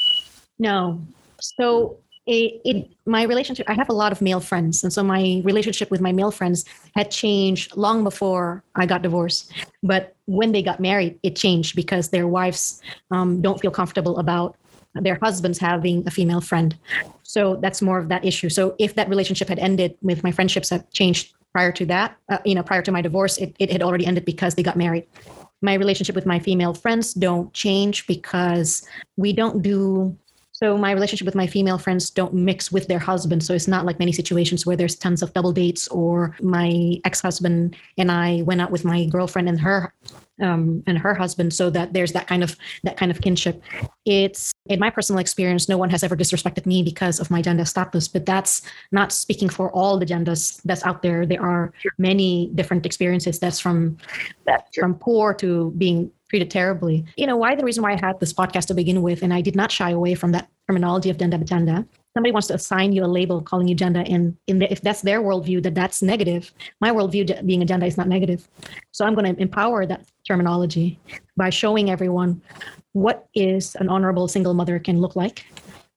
No. 0.60 1.02
So 1.40 1.98
it, 2.30 2.62
it, 2.64 2.90
my 3.08 3.24
relationship 3.24 3.68
i 3.68 3.74
have 3.74 3.90
a 3.90 3.94
lot 3.94 4.12
of 4.12 4.22
male 4.22 4.40
friends 4.40 4.84
and 4.84 4.94
so 4.94 5.02
my 5.02 5.42
relationship 5.44 5.90
with 5.90 6.00
my 6.00 6.12
male 6.12 6.30
friends 6.30 6.64
had 6.94 7.10
changed 7.10 7.76
long 7.76 8.04
before 8.04 8.64
i 8.76 8.86
got 8.86 9.02
divorced 9.02 9.52
but 9.82 10.16
when 10.26 10.52
they 10.52 10.62
got 10.62 10.80
married 10.80 11.18
it 11.24 11.36
changed 11.36 11.76
because 11.76 12.10
their 12.10 12.28
wives 12.28 12.82
um, 13.10 13.42
don't 13.42 13.60
feel 13.60 13.72
comfortable 13.72 14.20
about 14.20 14.56
their 14.94 15.18
husbands 15.24 15.58
having 15.58 16.06
a 16.08 16.12
female 16.12 16.42
friend 16.42 16.78
so 17.24 17.56
that's 17.56 17.82
more 17.82 17.98
of 17.98 18.10
that 18.10 18.24
issue 18.24 18.50
so 18.50 18.76
if 18.78 18.94
that 18.94 19.10
relationship 19.10 19.48
had 19.48 19.58
ended 19.58 19.98
with 20.04 20.24
my 20.24 20.32
friendships 20.32 20.70
had 20.70 20.90
changed 20.92 21.34
prior 21.52 21.72
to 21.72 21.86
that 21.86 22.16
uh, 22.30 22.38
you 22.46 22.54
know 22.54 22.62
prior 22.62 22.84
to 22.84 22.92
my 22.92 23.02
divorce 23.02 23.38
it, 23.40 23.56
it 23.58 23.72
had 23.72 23.82
already 23.82 24.06
ended 24.06 24.24
because 24.24 24.54
they 24.54 24.62
got 24.62 24.76
married 24.76 25.08
my 25.62 25.74
relationship 25.74 26.16
with 26.16 26.26
my 26.26 26.40
female 26.40 26.74
friends 26.74 27.14
don't 27.14 27.54
change 27.54 28.08
because 28.08 28.88
we 29.18 29.34
don't 29.34 29.62
do 29.62 30.18
so 30.60 30.78
my 30.78 30.92
relationship 30.92 31.26
with 31.26 31.36
my 31.36 31.48
female 31.48 31.78
friends 31.78 32.10
don't 32.10 32.34
mix 32.34 32.70
with 32.70 32.90
their 32.90 33.00
husbands. 33.00 33.48
So 33.48 33.54
it's 33.54 33.70
not 33.70 33.86
like 33.86 33.98
many 33.98 34.12
situations 34.12 34.66
where 34.66 34.76
there's 34.76 34.96
tons 34.96 35.24
of 35.24 35.32
double 35.32 35.54
dates 35.54 35.88
or 35.88 36.36
my 36.42 37.00
ex-husband 37.06 37.78
and 37.98 38.12
I 38.12 38.42
went 38.42 38.60
out 38.60 38.70
with 38.70 38.84
my 38.84 39.06
girlfriend 39.06 39.48
and 39.48 39.58
her 39.62 39.94
um, 40.42 40.84
and 40.88 40.98
her 40.98 41.14
husband 41.14 41.54
so 41.54 41.70
that 41.70 41.94
there's 41.94 42.12
that 42.14 42.28
kind 42.28 42.44
of 42.44 42.56
that 42.84 42.98
kind 42.98 43.12
of 43.12 43.22
kinship 43.22 43.62
it's 44.06 44.52
in 44.68 44.80
my 44.80 44.90
personal 44.90 45.20
experience 45.20 45.70
no 45.70 45.78
one 45.78 45.90
has 45.90 46.04
ever 46.04 46.16
disrespected 46.16 46.66
me 46.66 46.84
because 46.84 47.20
of 47.20 47.30
my 47.32 47.42
janda 47.42 47.68
status 47.68 48.08
but 48.08 48.26
that's 48.26 48.62
not 48.92 49.12
speaking 49.12 49.50
for 49.50 49.72
all 49.72 49.98
the 49.98 50.06
jandas 50.06 50.62
that's 50.66 50.86
out 50.86 51.02
there 51.02 51.26
there 51.26 51.42
are 51.42 51.74
many 51.98 52.52
different 52.56 52.86
experiences 52.86 53.40
that's 53.40 53.60
from 53.60 53.98
that 54.46 54.68
from 54.74 54.96
poor 54.96 55.34
to 55.34 55.72
being 55.78 56.12
treated 56.30 56.52
terribly. 56.52 57.06
You 57.18 57.28
know, 57.28 57.36
why 57.36 57.56
the 57.56 57.64
reason 57.64 57.84
why 57.84 57.94
I 57.94 58.00
had 58.00 58.20
this 58.20 58.34
podcast 58.34 58.68
to 58.68 58.74
begin 58.74 59.02
with, 59.02 59.24
and 59.24 59.34
I 59.34 59.42
did 59.42 59.56
not 59.56 59.72
shy 59.72 59.90
away 59.90 60.14
from 60.14 60.32
that 60.34 60.48
terminology 60.68 61.10
of 61.10 61.18
gender 61.18 61.38
batanda. 61.38 61.88
Somebody 62.20 62.34
wants 62.34 62.50
to 62.50 62.56
assign 62.56 62.92
you 62.92 63.06
a 63.06 63.08
label 63.08 63.42
calling 63.42 63.70
you 63.70 63.78
janda, 63.78 64.04
and 64.14 64.36
in 64.48 64.60
the, 64.60 64.70
if 64.70 64.82
that's 64.82 65.04
their 65.04 65.22
worldview, 65.22 65.64
that 65.64 65.74
that's 65.74 66.02
negative. 66.02 66.52
My 66.82 66.92
worldview 66.92 67.46
being 67.46 67.62
a 67.62 67.66
janda 67.66 67.88
is 67.88 67.96
not 67.96 68.10
negative. 68.10 68.46
So 68.92 69.06
I'm 69.06 69.16
going 69.16 69.34
to 69.34 69.42
empower 69.42 69.86
that 69.86 70.02
terminology 70.28 71.00
by 71.38 71.50
showing 71.50 71.90
everyone 71.90 72.42
what 72.92 73.30
is 73.36 73.74
an 73.76 73.88
honorable 73.88 74.28
single 74.28 74.54
mother 74.54 74.80
can 74.80 75.00
look 75.00 75.16
like, 75.16 75.46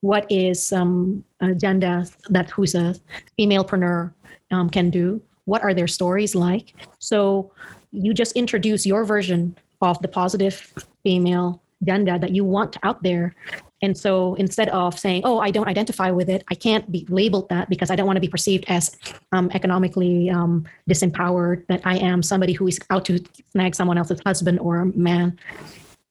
what 0.03 0.25
is 0.31 0.73
um, 0.73 1.25
a 1.41 1.47
janda 1.47 2.09
that 2.29 2.49
who's 2.51 2.77
a 2.77 2.95
femalepreneur 3.37 4.13
um, 4.53 4.71
can 4.71 4.91
do, 4.91 5.21
what 5.47 5.65
are 5.65 5.75
their 5.75 5.89
stories 5.89 6.37
like. 6.37 6.73
So 7.01 7.51
you 7.91 8.15
just 8.15 8.37
introduce 8.37 8.87
your 8.87 9.05
version 9.05 9.59
of 9.81 10.01
the 10.03 10.09
positive 10.09 10.73
female 11.03 11.61
janda 11.85 12.21
that 12.21 12.31
you 12.31 12.45
want 12.45 12.77
out 12.85 13.03
there. 13.03 13.35
And 13.83 13.99
so 13.99 14.35
instead 14.35 14.69
of 14.69 14.99
saying, 14.99 15.23
oh, 15.25 15.41
I 15.41 15.51
don't 15.51 15.69
identify 15.69 16.11
with 16.11 16.31
it, 16.31 16.45
I 16.49 16.55
can't 16.55 16.91
be 16.91 17.05
labeled 17.09 17.49
that 17.49 17.69
because 17.69 17.91
I 17.91 17.97
don't 17.97 18.07
want 18.07 18.17
to 18.17 18.21
be 18.21 18.29
perceived 18.29 18.65
as 18.69 18.97
um, 19.33 19.51
economically 19.53 20.31
um, 20.31 20.65
disempowered, 20.89 21.67
that 21.67 21.83
I 21.85 21.99
am 21.99 22.23
somebody 22.23 22.53
who 22.53 22.69
is 22.69 22.79
out 22.91 23.05
to 23.07 23.23
snag 23.51 23.75
someone 23.75 23.99
else's 23.99 24.21
husband 24.25 24.61
or 24.61 24.87
man. 24.87 25.39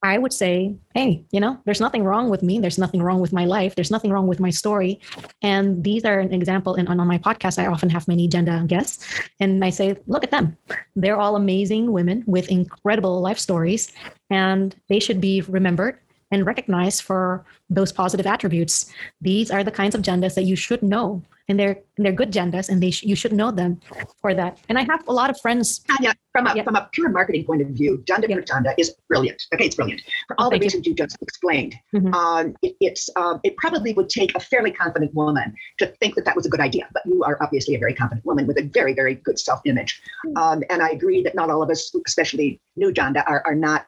I 0.04 0.18
would 0.18 0.34
say, 0.34 0.76
hey, 0.96 1.24
you 1.32 1.40
know, 1.40 1.60
there's 1.66 1.80
nothing 1.80 2.04
wrong 2.04 2.30
with 2.30 2.42
me. 2.42 2.60
There's 2.60 2.80
nothing 2.80 3.04
wrong 3.04 3.22
with 3.22 3.32
my 3.32 3.46
life. 3.46 3.76
There's 3.76 3.92
nothing 3.92 4.12
wrong 4.12 4.26
with 4.26 4.40
my 4.40 4.50
story. 4.50 5.00
And 5.44 5.84
these 5.84 6.04
are 6.06 6.20
an 6.20 6.34
example. 6.34 6.74
And 6.74 6.90
on 6.90 6.98
my 7.08 7.20
podcast, 7.20 7.60
I 7.60 7.68
often 7.68 7.88
have 7.92 8.08
many 8.08 8.28
janda 8.28 8.66
guests. 8.66 9.06
And 9.40 9.64
I 9.64 9.70
say, 9.70 9.96
look 10.08 10.24
at 10.24 10.32
them. 10.32 10.58
They're 10.96 11.20
all 11.20 11.36
amazing 11.36 11.92
women 11.92 12.24
with 12.26 12.50
incredible 12.50 13.22
life 13.22 13.38
stories. 13.38 13.94
And 14.32 14.76
they 14.90 15.00
should 15.00 15.22
be 15.22 15.42
remembered 15.42 16.00
and 16.32 16.46
recognized 16.46 17.02
for 17.02 17.46
those 17.70 17.92
positive 17.92 18.26
attributes. 18.26 18.92
These 19.22 19.52
are 19.52 19.64
the 19.64 19.72
kinds 19.72 19.96
of 19.96 20.02
jandas 20.02 20.36
that 20.36 20.44
you 20.44 20.56
should 20.56 20.82
know 20.82 21.22
and 21.52 21.60
they're 21.60 21.78
and 21.98 22.06
they're 22.06 22.14
good 22.14 22.32
jandas, 22.32 22.70
and 22.70 22.82
they 22.82 22.90
sh- 22.90 23.04
you 23.04 23.16
should 23.16 23.34
know 23.34 23.52
them 23.52 23.80
for 24.22 24.34
that. 24.34 24.58
And 24.70 24.80
I 24.80 24.84
have 24.84 25.08
a 25.08 25.14
lot 25.14 25.30
of 25.30 25.40
friends. 25.40 25.80
Tanya, 25.80 26.14
from 26.32 26.48
a, 26.48 26.56
yeah. 26.56 26.64
from 26.64 26.76
a 26.76 26.90
pure 26.94 27.10
marketing 27.10 27.44
point 27.46 27.62
of 27.62 27.68
view, 27.68 28.04
Janda 28.06 28.28
yeah. 28.30 28.38
Janda 28.38 28.74
is 28.78 28.96
brilliant. 29.08 29.44
Okay, 29.54 29.66
it's 29.66 29.76
brilliant 29.76 30.02
for 30.28 30.36
all 30.40 30.48
oh, 30.48 30.50
the 30.50 30.60
reasons 30.60 30.86
you. 30.86 30.92
you. 30.92 30.96
just 30.96 31.22
explained. 31.22 31.76
Mm-hmm. 31.94 32.14
Um, 32.14 32.56
it, 32.62 32.76
it's 32.80 33.10
um, 33.16 33.40
it 33.44 33.58
probably 33.58 33.94
would 33.94 34.10
take 34.10 34.34
a 34.36 34.40
fairly 34.40 34.72
confident 34.72 35.14
woman 35.14 35.54
to 35.80 35.88
think 35.88 36.16
that 36.16 36.26
that 36.26 36.36
was 36.36 36.46
a 36.46 36.50
good 36.50 36.62
idea. 36.62 36.88
But 36.94 37.04
you 37.06 37.24
are 37.24 37.38
obviously 37.42 37.76
a 37.76 37.80
very 37.80 37.94
confident 37.94 38.26
woman 38.26 38.48
with 38.48 38.58
a 38.58 38.64
very 38.64 38.94
very 38.94 39.16
good 39.16 39.38
self 39.38 39.62
image. 39.66 40.02
Mm-hmm. 40.26 40.38
Um, 40.38 40.64
and 40.70 40.82
I 40.82 40.90
agree 40.90 41.22
that 41.24 41.36
not 41.36 41.50
all 41.50 41.62
of 41.62 41.70
us, 41.70 41.94
especially 42.08 42.60
new 42.76 42.92
janda, 42.94 43.24
are 43.28 43.44
are 43.46 43.56
not. 43.56 43.88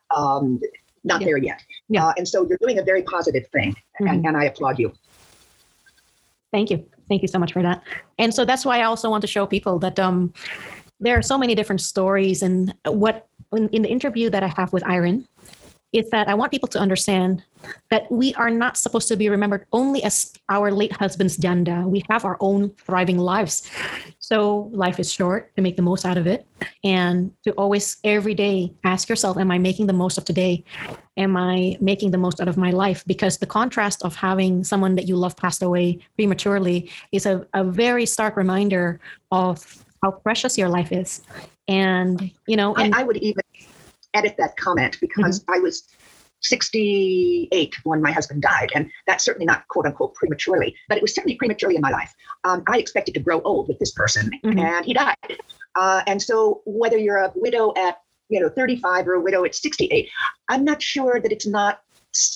Not 1.04 1.22
yeah. 1.22 1.28
there 1.28 1.38
yet. 1.38 1.62
Yeah. 1.90 2.08
Uh, 2.08 2.14
and 2.18 2.28
so 2.28 2.48
you're 2.48 2.58
doing 2.62 2.80
a 2.80 2.84
very 2.84 3.04
positive 3.04 3.48
thing, 3.48 3.72
mm-hmm. 3.74 4.08
and, 4.08 4.26
and 4.26 4.38
I 4.38 4.46
applaud 4.46 4.80
you. 4.80 4.94
Thank 6.52 6.70
you. 6.70 6.86
Thank 7.10 7.22
you 7.22 7.28
so 7.28 7.40
much 7.40 7.52
for 7.52 7.62
that. 7.62 7.84
And 8.20 8.34
so 8.34 8.46
that's 8.46 8.64
why 8.64 8.80
I 8.80 8.84
also 8.84 9.10
want 9.10 9.22
to 9.22 9.28
show 9.28 9.46
people 9.46 9.80
that 9.80 10.00
um, 10.00 10.34
there 11.00 11.18
are 11.18 11.22
so 11.22 11.38
many 11.38 11.56
different 11.56 11.82
stories. 11.82 12.42
And 12.42 12.74
what 12.86 13.28
in, 13.52 13.70
in 13.70 13.82
the 13.82 13.90
interview 13.90 14.30
that 14.30 14.44
I 14.44 14.48
have 14.48 14.72
with 14.72 14.86
Irene, 14.86 15.28
is 15.94 16.10
that 16.10 16.28
I 16.28 16.34
want 16.34 16.52
people 16.52 16.68
to 16.70 16.80
understand 16.80 17.44
that 17.92 18.12
we 18.12 18.34
are 18.34 18.50
not 18.50 18.78
supposed 18.78 19.08
to 19.08 19.16
be 19.16 19.30
remembered 19.30 19.66
only 19.72 20.04
as 20.04 20.34
our 20.50 20.72
late 20.72 20.92
husband's 20.92 21.38
janda. 21.38 21.86
We 21.86 22.04
have 22.10 22.26
our 22.26 22.38
own 22.42 22.72
thriving 22.72 23.20
lives. 23.20 23.70
So 24.20 24.70
life 24.74 25.00
is 25.00 25.14
short 25.14 25.56
to 25.56 25.62
make 25.62 25.76
the 25.76 25.84
most 25.84 26.06
out 26.06 26.18
of 26.18 26.26
it 26.26 26.48
and 26.84 27.32
to 27.44 27.52
always 27.52 27.98
every 28.04 28.34
day 28.34 28.74
ask 28.84 29.08
yourself, 29.08 29.38
am 29.38 29.52
I 29.52 29.60
making 29.60 29.88
the 29.88 29.94
most 29.94 30.18
of 30.18 30.26
today? 30.26 30.64
Am 31.16 31.38
I 31.38 31.78
making 31.80 32.10
the 32.12 32.18
most 32.18 32.42
out 32.42 32.48
of 32.48 32.58
my 32.58 32.72
life? 32.72 33.04
Because 33.06 33.38
the 33.38 33.46
contrast 33.46 34.04
of 34.04 34.16
having 34.16 34.64
someone 34.64 34.96
that 34.96 35.08
you 35.08 35.16
love 35.16 35.38
passed 35.38 35.62
away 35.62 36.00
prematurely 36.16 36.90
is 37.12 37.28
a, 37.28 37.46
a 37.54 37.64
very 37.64 38.08
stark 38.08 38.36
reminder 38.36 39.00
of 39.32 39.86
how 40.02 40.12
precious 40.12 40.58
your 40.58 40.70
life 40.70 40.92
is. 40.92 41.22
And, 41.68 42.32
you 42.48 42.58
know, 42.58 42.76
and 42.76 42.94
I, 42.94 43.02
I 43.02 43.04
would 43.04 43.18
even 43.18 43.43
edit 44.13 44.36
that 44.38 44.58
comment 44.58 44.98
because 45.00 45.41
mm-hmm. 45.41 45.53
I 45.53 45.60
was 45.60 45.88
68 46.43 47.75
when 47.84 48.01
my 48.01 48.12
husband 48.12 48.41
died. 48.41 48.72
And 48.75 48.91
that's 49.08 49.24
certainly 49.24 49.46
not 49.46 49.67
quote 49.70 49.86
unquote 49.86 50.13
prematurely, 50.13 50.75
but 50.88 50.98
it 50.98 51.01
was 51.01 51.15
certainly 51.15 51.36
prematurely 51.38 51.75
in 51.75 51.82
my 51.82 51.91
life. 51.91 52.13
Um, 52.43 52.63
I 52.67 52.77
expected 52.77 53.13
to 53.15 53.20
grow 53.20 53.41
old 53.41 53.67
with 53.67 53.79
this 53.79 53.91
person, 53.91 54.32
mm-hmm. 54.43 54.60
and 54.60 54.86
he 54.86 54.93
died. 54.93 55.15
Uh, 55.75 56.01
and 56.05 56.22
so, 56.22 56.62
whether 56.65 56.98
you're 56.98 57.17
a 57.17 57.32
widow 57.36 57.74
at 57.75 57.98
you 58.29 58.39
know 58.39 58.50
35 58.50 59.08
or 59.08 59.13
a 59.15 59.22
widow 59.22 59.46
at 59.46 59.55
68, 59.55 60.10
I'm 60.50 60.63
not 60.63 60.82
sure 60.82 61.20
that 61.20 61.32
it's 61.32 61.48
not 61.48 61.79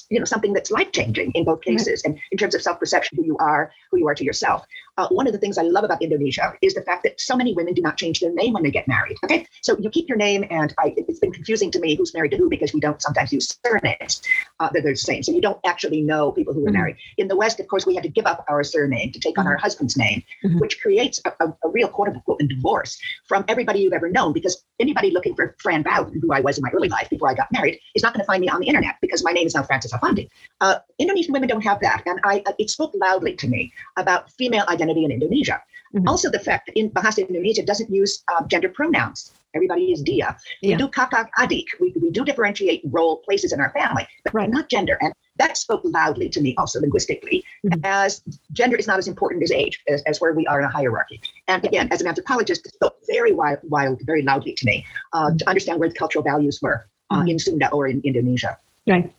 you 0.09 0.17
know 0.17 0.25
something 0.25 0.53
that's 0.53 0.71
life 0.71 0.91
changing 0.91 1.31
in 1.33 1.43
both 1.43 1.61
cases 1.61 2.01
and 2.03 2.19
in 2.31 2.37
terms 2.37 2.55
of 2.55 2.63
self 2.63 2.79
perception 2.79 3.15
who 3.17 3.23
you 3.23 3.37
are 3.37 3.71
who 3.91 3.99
you 3.99 4.07
are 4.07 4.15
to 4.15 4.23
yourself 4.23 4.65
uh, 4.97 5.07
one 5.09 5.27
of 5.27 5.33
the 5.33 5.39
things 5.39 5.57
i 5.57 5.61
love 5.61 5.83
about 5.83 6.01
indonesia 6.01 6.53
is 6.61 6.73
the 6.73 6.81
fact 6.81 7.03
that 7.03 7.19
so 7.19 7.35
many 7.35 7.53
women 7.53 7.73
do 7.73 7.81
not 7.81 7.97
change 7.97 8.19
their 8.19 8.33
name 8.33 8.53
when 8.53 8.63
they 8.63 8.71
get 8.71 8.87
married 8.87 9.17
okay 9.23 9.45
so 9.61 9.77
you 9.79 9.89
keep 9.89 10.07
your 10.07 10.17
name 10.17 10.45
and 10.49 10.73
I, 10.79 10.93
it's 10.95 11.19
been 11.19 11.31
confusing 11.31 11.71
to 11.71 11.79
me 11.79 11.95
who's 11.95 12.13
married 12.13 12.31
to 12.31 12.37
who 12.37 12.49
because 12.49 12.73
we 12.73 12.79
don't 12.79 13.01
sometimes 13.01 13.31
use 13.31 13.57
surnames 13.65 14.21
uh, 14.59 14.69
that 14.69 14.83
they're 14.83 14.93
the 14.93 14.97
same 14.97 15.23
so 15.23 15.31
you 15.31 15.41
don't 15.41 15.59
actually 15.65 16.01
know 16.01 16.31
people 16.31 16.53
who 16.53 16.61
are 16.61 16.69
mm-hmm. 16.69 16.77
married 16.77 16.97
in 17.17 17.27
the 17.27 17.35
west 17.35 17.59
of 17.59 17.67
course 17.67 17.85
we 17.85 17.95
had 17.95 18.03
to 18.03 18.09
give 18.09 18.25
up 18.25 18.45
our 18.49 18.63
surname 18.63 19.11
to 19.11 19.19
take 19.19 19.37
on 19.37 19.45
mm-hmm. 19.45 19.51
our 19.51 19.57
husband's 19.57 19.97
name 19.97 20.23
mm-hmm. 20.43 20.59
which 20.59 20.81
creates 20.81 21.21
a, 21.25 21.31
a, 21.39 21.47
a, 21.63 21.69
real 21.69 21.87
quote 21.87 22.07
unquote 22.07 22.39
divorce 22.47 22.97
from 23.27 23.43
everybody 23.47 23.79
you've 23.79 23.93
ever 23.93 24.09
known 24.09 24.33
because 24.33 24.63
anybody 24.79 25.11
looking 25.11 25.35
for 25.35 25.55
fran 25.59 25.83
bowden 25.83 26.19
who 26.21 26.31
i 26.31 26.39
was 26.39 26.57
in 26.57 26.61
my 26.61 26.69
early 26.73 26.89
life 26.89 27.09
before 27.09 27.29
i 27.29 27.33
got 27.33 27.51
married 27.51 27.79
is 27.95 28.03
not 28.03 28.13
going 28.13 28.21
to 28.21 28.25
find 28.25 28.41
me 28.41 28.49
on 28.49 28.59
the 28.59 28.67
internet 28.67 28.95
because 29.01 29.23
my 29.23 29.31
name 29.31 29.47
is 29.47 29.55
now 29.55 29.63
Frances 29.63 29.91
Affandi. 29.91 30.29
Uh, 30.61 30.75
Indonesian 30.99 31.33
women 31.33 31.49
don't 31.49 31.63
have 31.63 31.79
that. 31.81 32.03
And 32.05 32.19
I, 32.23 32.41
uh, 32.45 32.53
it 32.57 32.69
spoke 32.69 32.93
loudly 32.95 33.35
to 33.35 33.47
me 33.47 33.73
about 33.97 34.31
female 34.31 34.65
identity 34.69 34.86
in 34.95 35.11
Indonesia. 35.11 35.61
Mm-hmm. 35.95 36.07
Also, 36.07 36.29
the 36.29 36.39
fact 36.39 36.67
that 36.67 36.77
in 36.77 36.89
Bahasa 36.91 37.27
Indonesia 37.27 37.63
doesn't 37.63 37.89
use 37.89 38.23
uh, 38.31 38.45
gender 38.47 38.69
pronouns. 38.69 39.31
Everybody 39.55 39.91
is 39.91 40.01
dia. 40.03 40.37
We 40.61 40.69
yeah. 40.69 40.77
do 40.77 40.87
kakak 40.87 41.29
adik. 41.39 41.65
We, 41.79 41.93
we 41.99 42.11
do 42.11 42.23
differentiate 42.23 42.81
role 42.91 43.17
places 43.17 43.53
in 43.53 43.59
our 43.59 43.71
family, 43.71 44.05
but 44.23 44.33
right. 44.33 44.49
not 44.49 44.69
gender. 44.69 44.97
And 45.01 45.13
that 45.37 45.57
spoke 45.57 45.81
loudly 45.83 46.29
to 46.29 46.41
me 46.41 46.53
also 46.57 46.79
linguistically, 46.79 47.43
mm-hmm. 47.65 47.79
as 47.83 48.21
gender 48.51 48.75
is 48.75 48.85
not 48.85 48.99
as 48.99 49.07
important 49.07 49.43
as 49.43 49.51
age, 49.51 49.81
as, 49.87 50.01
as 50.03 50.19
where 50.19 50.33
we 50.33 50.45
are 50.45 50.59
in 50.59 50.65
a 50.65 50.69
hierarchy. 50.69 51.21
And 51.47 51.63
again, 51.65 51.87
as 51.91 52.01
an 52.01 52.07
anthropologist, 52.07 52.65
it 52.65 52.73
spoke 52.73 52.97
very 53.07 53.33
wild, 53.33 53.59
wild 53.63 54.01
very 54.05 54.21
loudly 54.21 54.53
to 54.53 54.65
me 54.65 54.85
uh, 55.13 55.31
to 55.33 55.49
understand 55.49 55.79
where 55.79 55.89
the 55.89 55.95
cultural 55.95 56.23
values 56.23 56.59
were 56.61 56.87
uh, 57.09 57.19
mm-hmm. 57.19 57.29
in 57.29 57.39
Sunda 57.39 57.71
or 57.71 57.87
in 57.87 58.01
Indonesia. 58.03 58.57
Right. 58.85 59.11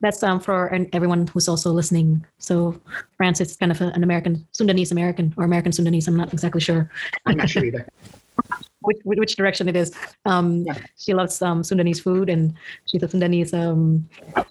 That's 0.00 0.22
um, 0.22 0.38
for 0.38 0.72
everyone 0.92 1.26
who's 1.26 1.48
also 1.48 1.72
listening. 1.72 2.24
So 2.38 2.80
France 3.16 3.40
is 3.40 3.56
kind 3.56 3.72
of 3.72 3.80
an 3.80 4.04
American, 4.04 4.46
Sundanese 4.52 4.92
American 4.92 5.34
or 5.36 5.44
American 5.44 5.72
Sundanese. 5.72 6.06
I'm 6.06 6.16
not 6.16 6.32
exactly 6.32 6.60
sure. 6.60 6.88
I'm 7.26 7.36
not 7.36 7.50
sure 7.50 7.64
either. 7.64 7.86
which, 8.82 8.98
which 9.04 9.36
direction 9.36 9.68
it 9.68 9.76
is. 9.76 9.92
Um, 10.24 10.62
yeah. 10.62 10.78
She 10.96 11.14
loves 11.14 11.42
um, 11.42 11.62
Sundanese 11.62 12.02
food 12.02 12.28
and 12.28 12.54
she's 12.86 13.02
a 13.02 13.08
Sundanese. 13.08 13.52
Um, 13.54 14.08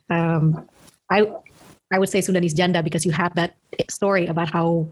um, 0.10 0.68
I 1.10 1.32
I 1.92 2.00
would 2.00 2.10
say 2.10 2.20
Sundanese 2.20 2.54
Janda 2.54 2.84
because 2.84 3.06
you 3.06 3.12
have 3.12 3.34
that 3.36 3.56
story 3.90 4.28
about 4.28 4.50
how 4.50 4.90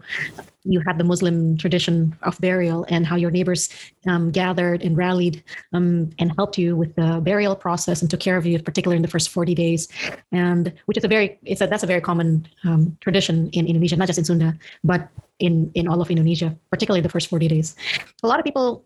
you 0.64 0.80
had 0.86 0.98
the 0.98 1.04
Muslim 1.04 1.56
tradition 1.56 2.16
of 2.22 2.40
burial 2.40 2.86
and 2.88 3.06
how 3.06 3.16
your 3.16 3.30
neighbors 3.30 3.68
um, 4.06 4.30
gathered 4.30 4.82
and 4.82 4.96
rallied 4.96 5.42
um, 5.72 6.10
and 6.18 6.32
helped 6.36 6.56
you 6.56 6.74
with 6.74 6.94
the 6.96 7.20
burial 7.22 7.54
process 7.54 8.00
and 8.00 8.10
took 8.10 8.20
care 8.20 8.36
of 8.36 8.46
you, 8.46 8.58
particularly 8.62 8.96
in 8.96 9.02
the 9.02 9.08
first 9.08 9.28
40 9.28 9.54
days. 9.54 9.88
And 10.32 10.72
which 10.86 10.96
is 10.96 11.04
a 11.04 11.08
very, 11.08 11.38
it's 11.44 11.60
a, 11.60 11.66
that's 11.66 11.82
a 11.82 11.86
very 11.86 12.00
common 12.00 12.48
um, 12.64 12.96
tradition 13.00 13.50
in 13.50 13.66
Indonesia, 13.66 13.96
not 13.96 14.06
just 14.06 14.18
in 14.18 14.24
Sunda, 14.24 14.58
but 14.82 15.08
in, 15.38 15.70
in 15.74 15.88
all 15.88 16.00
of 16.00 16.10
Indonesia, 16.10 16.56
particularly 16.70 17.02
the 17.02 17.10
first 17.10 17.28
40 17.28 17.48
days. 17.48 17.76
A 18.22 18.26
lot 18.26 18.38
of 18.38 18.44
people 18.44 18.84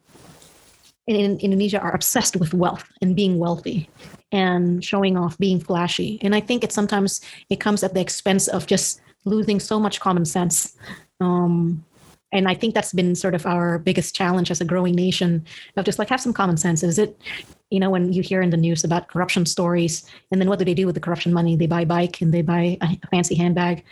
in, 1.07 1.17
in 1.17 1.39
Indonesia 1.39 1.81
are 1.81 1.95
obsessed 1.95 2.37
with 2.37 2.53
wealth 2.55 2.85
and 3.01 3.15
being 3.15 3.39
wealthy 3.39 3.89
and 4.33 4.85
showing 4.85 5.17
off, 5.17 5.39
being 5.39 5.61
flashy. 5.61 6.19
And 6.23 6.35
I 6.35 6.41
think 6.41 6.65
it 6.65 6.73
sometimes 6.73 7.21
it 7.49 7.61
comes 7.61 7.83
at 7.83 7.95
the 7.95 8.01
expense 8.01 8.49
of 8.49 8.67
just 8.67 9.01
losing 9.25 9.61
so 9.61 9.79
much 9.79 10.01
common 10.01 10.25
sense. 10.25 10.77
Um, 11.21 11.85
and 12.33 12.49
I 12.49 12.55
think 12.55 12.75
that's 12.75 12.93
been 12.93 13.15
sort 13.15 13.35
of 13.35 13.45
our 13.45 13.79
biggest 13.79 14.15
challenge 14.15 14.51
as 14.51 14.61
a 14.61 14.65
growing 14.65 14.95
nation 14.95 15.45
of 15.77 15.85
just 15.85 15.99
like 15.99 16.09
have 16.09 16.21
some 16.21 16.33
common 16.33 16.57
sense. 16.57 16.83
Is 16.83 16.99
it, 16.99 17.21
you 17.71 17.81
know, 17.81 17.91
when 17.91 18.13
you 18.13 18.23
hear 18.23 18.41
in 18.41 18.51
the 18.51 18.57
news 18.57 18.85
about 18.85 19.09
corruption 19.09 19.47
stories, 19.47 20.05
and 20.31 20.41
then 20.41 20.49
what 20.49 20.59
do 20.59 20.65
they 20.65 20.75
do 20.75 20.87
with 20.87 20.95
the 20.95 21.01
corruption 21.01 21.33
money? 21.33 21.57
They 21.57 21.67
buy 21.67 21.83
a 21.83 21.87
bike 21.87 22.21
and 22.21 22.33
they 22.33 22.43
buy 22.43 22.79
a 22.81 23.07
fancy 23.11 23.35
handbag. 23.35 23.85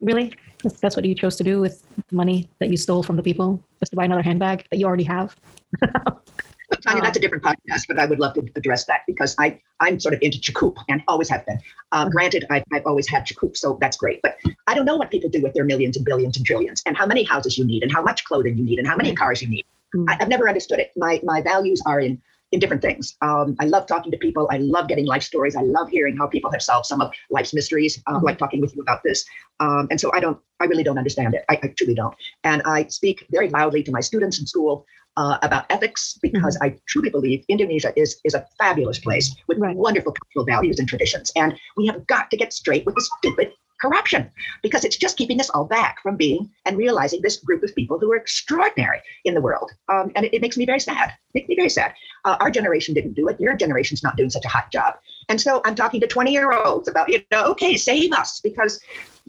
Really, 0.00 0.34
that's 0.80 0.96
what 0.96 1.04
you 1.04 1.14
chose 1.14 1.36
to 1.36 1.44
do 1.44 1.60
with 1.60 1.82
the 2.08 2.14
money 2.14 2.48
that 2.58 2.70
you 2.70 2.76
stole 2.76 3.04
from 3.04 3.16
the 3.16 3.22
people, 3.22 3.62
just 3.78 3.90
to 3.92 3.96
buy 3.96 4.04
another 4.04 4.22
handbag 4.22 4.66
that 4.70 4.78
you 4.78 4.86
already 4.86 5.04
have. 5.04 5.36
Tanya, 6.82 7.02
that's 7.02 7.16
a 7.16 7.20
different 7.20 7.44
podcast, 7.44 7.86
but 7.88 7.98
I 7.98 8.06
would 8.06 8.18
love 8.18 8.34
to 8.34 8.48
address 8.56 8.84
that 8.86 9.02
because 9.06 9.34
I, 9.38 9.60
I'm 9.80 10.00
sort 10.00 10.14
of 10.14 10.20
into 10.22 10.38
cukup 10.40 10.76
and 10.88 11.02
always 11.08 11.28
have 11.28 11.46
been. 11.46 11.58
Um, 11.92 12.10
granted, 12.10 12.44
I've, 12.50 12.64
I've 12.72 12.86
always 12.86 13.08
had 13.08 13.26
cukup, 13.26 13.56
so 13.56 13.78
that's 13.80 13.96
great. 13.96 14.20
But 14.22 14.36
I 14.66 14.74
don't 14.74 14.84
know 14.84 14.96
what 14.96 15.10
people 15.10 15.30
do 15.30 15.42
with 15.42 15.54
their 15.54 15.64
millions 15.64 15.96
and 15.96 16.04
billions 16.04 16.36
and 16.36 16.44
trillions 16.44 16.82
and 16.86 16.96
how 16.96 17.06
many 17.06 17.22
houses 17.22 17.56
you 17.56 17.64
need 17.64 17.82
and 17.82 17.92
how 17.92 18.02
much 18.02 18.24
clothing 18.24 18.56
you 18.56 18.64
need 18.64 18.78
and 18.78 18.86
how 18.86 18.96
many 18.96 19.14
cars 19.14 19.42
you 19.42 19.48
need. 19.48 19.64
Mm-hmm. 19.94 20.08
I, 20.08 20.16
have 20.18 20.28
never 20.28 20.48
understood 20.48 20.78
it. 20.78 20.92
My, 20.96 21.20
my 21.22 21.40
values 21.40 21.82
are 21.86 22.00
in, 22.00 22.20
in 22.52 22.60
different 22.60 22.82
things. 22.82 23.16
Um, 23.22 23.56
I 23.60 23.64
love 23.64 23.86
talking 23.86 24.12
to 24.12 24.18
people. 24.18 24.48
I 24.50 24.58
love 24.58 24.88
getting 24.88 25.06
life 25.06 25.22
stories. 25.22 25.56
I 25.56 25.62
love 25.62 25.88
hearing 25.88 26.16
how 26.16 26.26
people 26.26 26.50
have 26.52 26.62
solved 26.62 26.86
some 26.86 27.00
of 27.00 27.12
life's 27.30 27.52
mysteries, 27.52 28.02
uh, 28.06 28.20
like 28.22 28.38
talking 28.38 28.60
with 28.60 28.74
you 28.74 28.82
about 28.82 29.02
this. 29.02 29.24
Um, 29.60 29.88
and 29.90 30.00
so 30.00 30.12
I 30.12 30.20
don't, 30.20 30.38
I 30.60 30.64
really 30.64 30.84
don't 30.84 30.98
understand 30.98 31.34
it. 31.34 31.44
I, 31.48 31.58
I 31.62 31.68
truly 31.76 31.94
don't. 31.94 32.14
And 32.44 32.62
I 32.64 32.86
speak 32.86 33.26
very 33.30 33.48
loudly 33.48 33.82
to 33.82 33.90
my 33.90 34.00
students 34.00 34.38
in 34.38 34.46
school 34.46 34.86
uh, 35.16 35.38
about 35.42 35.64
ethics 35.70 36.18
because 36.22 36.56
mm-hmm. 36.56 36.74
I 36.74 36.78
truly 36.86 37.10
believe 37.10 37.44
Indonesia 37.48 37.92
is 37.96 38.20
is 38.24 38.34
a 38.34 38.46
fabulous 38.58 38.98
place 38.98 39.34
with 39.48 39.58
right. 39.58 39.74
wonderful 39.74 40.12
cultural 40.12 40.44
values 40.44 40.78
and 40.78 40.88
traditions, 40.88 41.32
and 41.36 41.58
we 41.76 41.86
have 41.86 42.06
got 42.06 42.30
to 42.30 42.36
get 42.36 42.52
straight 42.52 42.84
with 42.84 42.94
the 42.94 43.00
stupid 43.18 43.52
corruption 43.80 44.30
because 44.62 44.84
it's 44.84 44.96
just 44.96 45.16
keeping 45.16 45.40
us 45.40 45.50
all 45.50 45.64
back 45.64 46.00
from 46.02 46.16
being 46.16 46.50
and 46.64 46.76
realizing 46.76 47.20
this 47.22 47.36
group 47.38 47.62
of 47.62 47.74
people 47.74 47.98
who 47.98 48.12
are 48.12 48.16
extraordinary 48.16 49.00
in 49.24 49.34
the 49.34 49.40
world. 49.40 49.70
Um, 49.88 50.12
and 50.16 50.26
it, 50.26 50.34
it, 50.34 50.42
makes 50.42 50.56
me 50.56 50.64
very 50.64 50.80
sad. 50.80 51.10
It 51.10 51.34
makes 51.34 51.48
me 51.48 51.56
very 51.56 51.68
sad. 51.68 51.94
Uh, 52.24 52.36
our 52.40 52.50
generation 52.50 52.94
didn't 52.94 53.14
do 53.14 53.28
it. 53.28 53.40
Your 53.40 53.56
generation's 53.56 54.02
not 54.02 54.16
doing 54.16 54.30
such 54.30 54.44
a 54.44 54.48
hot 54.48 54.70
job. 54.70 54.94
And 55.28 55.40
so 55.40 55.60
I'm 55.64 55.74
talking 55.74 56.00
to 56.00 56.06
20 56.06 56.32
year 56.32 56.52
olds 56.52 56.88
about, 56.88 57.08
you 57.08 57.22
know, 57.30 57.44
okay, 57.46 57.76
save 57.76 58.12
us 58.12 58.40
because 58.40 58.80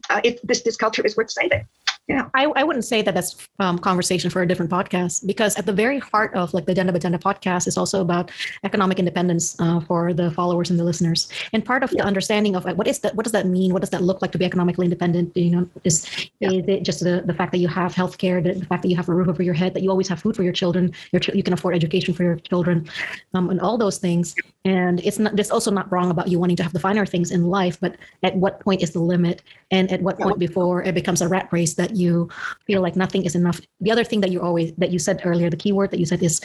uh, 0.10 0.22
this 0.44 0.62
this 0.62 0.78
culture 0.78 1.04
is 1.04 1.18
worth 1.18 1.32
saving 1.32 1.66
yeah 2.08 2.30
I, 2.34 2.46
I 2.46 2.64
wouldn't 2.64 2.86
say 2.86 3.02
that 3.02 3.14
that's 3.14 3.48
um, 3.60 3.78
conversation 3.78 4.30
for 4.30 4.42
a 4.42 4.48
different 4.48 4.72
podcast 4.72 5.26
because 5.26 5.56
at 5.58 5.66
the 5.66 5.74
very 5.74 6.00
heart 6.00 6.34
of 6.34 6.54
like 6.54 6.66
the 6.66 6.74
Janda 6.74 6.92
Bercanda 6.92 7.20
podcast 7.20 7.68
is 7.68 7.78
also 7.78 8.02
about 8.02 8.32
economic 8.64 9.00
independence 9.00 9.60
uh, 9.60 9.80
for 9.82 10.14
the 10.14 10.32
followers 10.32 10.70
and 10.70 10.80
the 10.80 10.84
listeners. 10.84 11.30
And 11.54 11.66
part 11.66 11.84
of 11.84 11.92
yeah. 11.92 12.02
the 12.02 12.08
understanding 12.08 12.56
of 12.56 12.66
like, 12.66 12.78
what 12.78 12.88
is 12.88 13.00
that 13.00 13.16
what 13.16 13.24
does 13.24 13.34
that 13.34 13.46
mean? 13.46 13.74
What 13.74 13.82
does 13.82 13.90
that 13.90 14.02
look 14.02 14.22
like 14.22 14.32
to 14.32 14.38
be 14.38 14.46
economically 14.46 14.86
independent? 14.86 15.36
You 15.36 15.52
know 15.52 15.70
is, 15.84 16.30
yeah. 16.40 16.52
is 16.52 16.68
it 16.68 16.84
just 16.84 17.04
the, 17.04 17.24
the 17.26 17.34
fact 17.34 17.52
that 17.52 17.60
you 17.60 17.68
have 17.68 17.94
healthcare 17.94 18.44
the, 18.44 18.54
the 18.54 18.66
fact 18.66 18.84
that 18.84 18.90
you 18.90 18.96
have 18.96 19.10
a 19.10 19.14
roof 19.14 19.28
over 19.28 19.44
your 19.44 19.54
head 19.54 19.74
that 19.74 19.84
you 19.84 19.90
always 19.90 20.08
have 20.08 20.22
food 20.22 20.36
for 20.36 20.44
your 20.44 20.54
children 20.54 20.94
your 21.12 21.22
you 21.34 21.44
can 21.44 21.54
afford 21.54 21.76
education 21.76 22.14
for 22.14 22.24
your 22.24 22.36
children 22.36 22.88
um, 23.34 23.50
and 23.50 23.60
all 23.60 23.78
those 23.78 23.98
things. 23.98 24.36
And 24.66 25.00
it's 25.02 25.20
not 25.20 25.38
it's 25.40 25.52
also 25.52 25.72
not 25.72 25.92
wrong 25.92 26.12
about 26.12 26.28
you 26.28 26.40
wanting 26.40 26.58
to 26.58 26.64
have 26.64 26.74
the 26.74 26.80
finer 26.80 27.06
things 27.06 27.32
in 27.32 27.48
life 27.48 27.80
but 27.80 27.96
at 28.24 28.36
what 28.36 28.60
point 28.60 28.82
is 28.82 28.92
the 28.92 29.00
limit? 29.00 29.42
And 29.72 29.92
at 29.92 30.02
what 30.02 30.18
point 30.18 30.40
before 30.40 30.84
it 30.84 30.96
becomes 30.96 31.22
a 31.22 31.28
rat 31.28 31.50
race 31.52 31.74
that 31.76 31.97
you 31.98 32.30
feel 32.66 32.82
like 32.82 32.96
nothing 32.96 33.26
is 33.26 33.36
enough. 33.36 33.60
The 33.82 33.92
other 33.92 34.04
thing 34.04 34.22
that 34.22 34.32
you 34.32 34.42
always 34.42 34.74
that 34.78 34.92
you 34.92 35.00
said 35.00 35.22
earlier, 35.26 35.50
the 35.50 35.58
keyword 35.58 35.92
that 35.92 36.00
you 36.00 36.06
said 36.06 36.22
is 36.22 36.40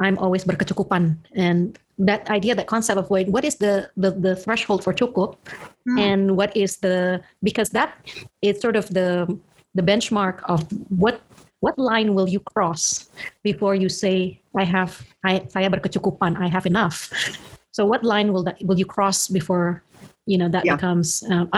I'm 0.00 0.18
always 0.18 0.44
berkecukupan. 0.44 1.16
And 1.34 1.78
that 1.98 2.28
idea, 2.30 2.54
that 2.54 2.68
concept 2.68 2.98
of 2.98 3.10
wait, 3.10 3.28
what 3.28 3.44
is 3.44 3.56
the 3.56 3.90
the, 3.96 4.12
the 4.12 4.36
threshold 4.36 4.84
for 4.84 4.92
cukup? 4.92 5.36
Mm. 5.88 5.98
And 5.98 6.22
what 6.36 6.54
is 6.56 6.78
the 6.78 7.22
because 7.42 7.70
that 7.70 7.96
is 8.42 8.60
sort 8.60 8.76
of 8.76 8.92
the 8.92 9.26
the 9.74 9.82
benchmark 9.82 10.44
of 10.44 10.62
what 10.88 11.20
what 11.60 11.78
line 11.78 12.14
will 12.14 12.28
you 12.28 12.40
cross 12.40 13.10
before 13.42 13.74
you 13.74 13.88
say 13.88 14.40
I 14.56 14.64
have 14.64 15.02
I 15.24 15.42
saya 15.48 15.70
berkecukupan, 15.70 16.38
I 16.38 16.48
have 16.48 16.66
enough. 16.66 17.10
So 17.72 17.86
what 17.86 18.02
line 18.02 18.32
will 18.32 18.42
that 18.44 18.58
will 18.62 18.78
you 18.78 18.86
cross 18.86 19.28
before 19.28 19.82
you 20.28 20.36
know 20.36 20.48
that 20.48 20.64
yeah. 20.64 20.76
becomes 20.76 21.22
um, 21.30 21.48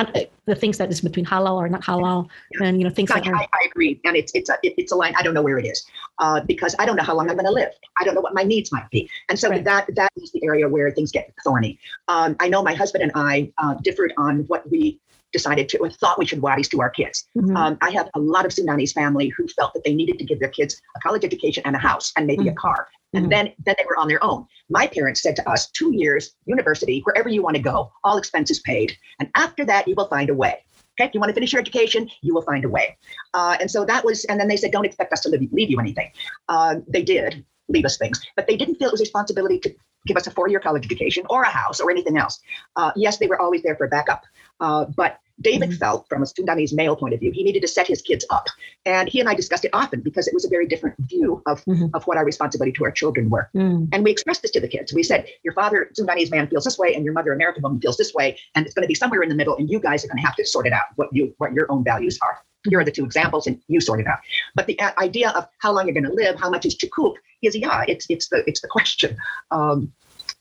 the 0.47 0.55
things 0.55 0.79
that 0.79 0.91
is 0.91 1.01
between 1.01 1.27
halal 1.27 1.57
or 1.57 1.69
not 1.69 1.83
halal 1.83 2.29
yeah. 2.53 2.67
and 2.67 2.79
you 2.79 2.85
know 2.87 2.95
things 2.95 3.11
I, 3.11 3.15
like 3.19 3.27
I, 3.27 3.49
I, 3.53 3.67
agree 3.67 4.01
and 4.05 4.17
it's 4.17 4.33
it's 4.35 4.49
a 4.49 4.57
it, 4.63 4.75
it's 4.79 4.93
a 4.93 4.97
line 4.97 5.15
i 5.19 5.23
don't 5.23 5.35
know 5.35 5.43
where 5.43 5.59
it 5.59 5.67
is 5.67 5.85
uh, 6.19 6.41
because 6.47 6.75
i 6.79 6.87
don't 6.87 6.97
know 6.97 7.03
how 7.03 7.15
long 7.15 7.29
i'm 7.29 7.37
going 7.37 7.47
to 7.47 7.53
live 7.53 7.73
i 8.01 8.05
don't 8.05 8.15
know 8.15 8.21
what 8.21 8.35
my 8.35 8.43
needs 8.43 8.71
might 8.71 8.89
be 8.91 9.11
and 9.29 9.39
so 9.39 9.51
right. 9.51 9.65
that 9.65 9.87
that 9.95 10.11
is 10.17 10.31
the 10.33 10.45
area 10.45 10.69
where 10.69 10.91
things 10.93 11.11
get 11.11 11.33
thorny 11.45 11.79
um, 12.09 12.37
i 12.41 12.49
know 12.49 12.63
my 12.63 12.75
husband 12.75 13.03
and 13.03 13.13
i 13.15 13.51
uh, 13.59 13.75
differed 13.83 14.13
on 14.17 14.45
what 14.47 14.69
we 14.71 15.01
decided 15.33 15.69
to 15.69 15.79
or 15.79 15.91
thought 15.91 16.19
we 16.19 16.27
should 16.27 16.43
wadis 16.43 16.69
to 16.69 16.81
our 16.81 16.91
kids. 16.91 17.29
Mm-hmm. 17.37 17.57
Um, 17.57 17.79
I 17.81 17.91
have 17.91 18.09
a 18.15 18.19
lot 18.19 18.45
of 18.45 18.51
Sundanese 18.51 18.93
family 18.93 19.29
who 19.29 19.47
felt 19.47 19.73
that 19.75 19.85
they 19.85 19.95
needed 19.95 20.19
to 20.19 20.25
give 20.25 20.41
their 20.41 20.49
kids 20.49 20.81
a 20.97 21.01
college 21.01 21.25
education 21.25 21.63
and 21.67 21.77
a 21.77 21.79
house 21.79 22.13
and 22.17 22.27
maybe 22.27 22.43
mm-hmm. 22.43 22.49
a 22.49 22.55
car. 22.55 22.89
And 23.13 23.25
mm-hmm. 23.25 23.31
then, 23.31 23.53
then 23.65 23.75
they 23.79 23.85
were 23.89 23.99
on 23.99 24.09
their 24.09 24.23
own. 24.25 24.47
My 24.69 24.87
parents 24.87 25.23
said 25.23 25.37
to 25.37 25.51
us, 25.51 25.69
two 25.71 25.93
years, 25.95 26.35
university, 26.47 27.01
wherever 27.05 27.29
you 27.29 27.43
want 27.43 27.57
to 27.57 27.63
go, 27.63 27.93
all 28.05 28.19
expenses 28.19 28.61
paid. 28.61 28.97
And 29.19 29.29
after 29.35 29.65
that, 29.65 29.89
you 29.89 29.95
will 29.97 30.07
find 30.07 30.31
a 30.31 30.35
way. 30.35 30.65
Okay, 30.99 31.09
if 31.09 31.15
you 31.15 31.21
want 31.21 31.31
to 31.31 31.35
finish 31.35 31.53
your 31.53 31.61
education, 31.61 32.09
you 32.21 32.35
will 32.35 32.43
find 32.43 32.65
a 32.65 32.69
way. 32.69 32.97
Uh, 33.35 33.57
and 33.61 33.71
so 33.71 33.85
that 33.85 34.05
was, 34.05 34.25
and 34.27 34.39
then 34.39 34.49
they 34.49 34.57
said, 34.57 34.71
don't 34.71 34.85
expect 34.85 35.13
us 35.13 35.21
to 35.21 35.29
leave, 35.29 35.53
leave 35.53 35.71
you 35.71 35.81
anything. 35.81 36.11
Uh, 36.49 36.77
they 36.87 37.03
did 37.03 37.45
leave 37.69 37.85
us 37.85 37.97
things, 37.97 38.21
but 38.37 38.47
they 38.47 38.57
didn't 38.57 38.77
feel 38.77 38.89
it 38.89 38.93
was 38.93 39.01
responsibility 39.01 39.59
to 39.59 39.75
give 40.07 40.17
us 40.17 40.27
a 40.27 40.31
four-year 40.31 40.61
college 40.61 40.85
education 40.85 41.25
or 41.31 41.43
a 41.43 41.49
house 41.49 41.81
or 41.81 41.91
anything 41.91 42.17
else. 42.17 42.41
Uh, 42.77 42.91
yes, 42.97 43.19
they 43.19 43.27
were 43.27 43.41
always 43.41 43.63
there 43.63 43.77
for 43.77 43.87
backup, 43.89 44.25
uh, 44.61 44.85
but 44.85 45.21
David 45.41 45.71
mm-hmm. 45.71 45.79
felt, 45.79 46.09
from 46.09 46.23
a 46.23 46.27
Sundanese 46.27 46.73
male 46.73 46.97
point 46.97 47.15
of 47.15 47.21
view, 47.21 47.33
he 47.33 47.43
needed 47.43 47.63
to 47.63 47.69
set 47.69 47.87
his 47.87 48.03
kids 48.03 48.25
up. 48.31 48.47
And 48.85 49.09
he 49.09 49.21
and 49.21 49.29
I 49.29 49.35
discussed 49.35 49.65
it 49.65 49.71
often 49.73 50.01
because 50.01 50.29
it 50.29 50.35
was 50.35 50.45
a 50.45 50.49
very 50.49 50.67
different 50.67 50.97
view 51.01 51.43
of, 51.47 51.65
mm-hmm. 51.65 51.87
of 51.95 52.05
what 52.05 52.17
our 52.17 52.25
responsibility 52.25 52.73
to 52.73 52.85
our 52.85 52.91
children 52.91 53.31
were. 53.31 53.49
Mm. 53.55 53.89
And 53.93 54.05
we 54.05 54.11
expressed 54.11 54.43
this 54.43 54.51
to 54.53 54.61
the 54.61 54.69
kids. 54.69 54.93
We 54.93 55.03
said, 55.03 55.27
Your 55.43 55.55
father, 55.55 55.91
Sundanese 55.99 56.31
man, 56.31 56.47
feels 56.49 56.65
this 56.65 56.79
way, 56.79 56.95
and 56.95 57.05
your 57.05 57.15
mother, 57.15 57.33
American 57.33 57.63
woman, 57.63 57.81
feels 57.81 57.97
this 57.97 58.13
way. 58.13 58.39
And 58.55 58.67
it's 58.67 58.75
going 58.75 58.85
to 58.85 58.89
be 58.89 58.95
somewhere 58.95 59.23
in 59.23 59.29
the 59.29 59.35
middle, 59.35 59.57
and 59.57 59.71
you 59.71 59.81
guys 59.81 60.05
are 60.05 60.09
going 60.09 60.19
to 60.19 60.27
have 60.27 60.37
to 60.37 60.47
sort 60.47 60.67
it 60.67 60.73
out 60.73 60.85
what 60.97 61.09
you 61.13 61.35
what 61.39 61.53
your 61.53 61.71
own 61.71 61.85
values 61.85 62.19
are. 62.23 62.39
Here 62.69 62.79
are 62.79 62.85
the 62.85 62.93
two 62.93 63.05
examples, 63.05 63.47
and 63.47 63.61
you 63.69 63.81
sort 63.81 64.01
it 64.01 64.07
out. 64.07 64.19
But 64.55 64.67
the 64.67 64.79
uh, 64.79 64.93
idea 64.99 65.31
of 65.31 65.49
how 65.59 65.73
long 65.73 65.87
you're 65.87 65.95
going 65.95 66.05
to 66.05 66.13
live, 66.13 66.39
how 66.39 66.51
much 66.51 66.67
is 66.67 66.75
cukup, 66.75 67.15
is 67.41 67.57
yeah, 67.57 67.85
it's 67.89 68.07
it's 68.11 68.29
the 68.29 68.45
it's 68.47 68.61
the 68.61 68.69
question. 68.69 69.17
Um, 69.51 69.93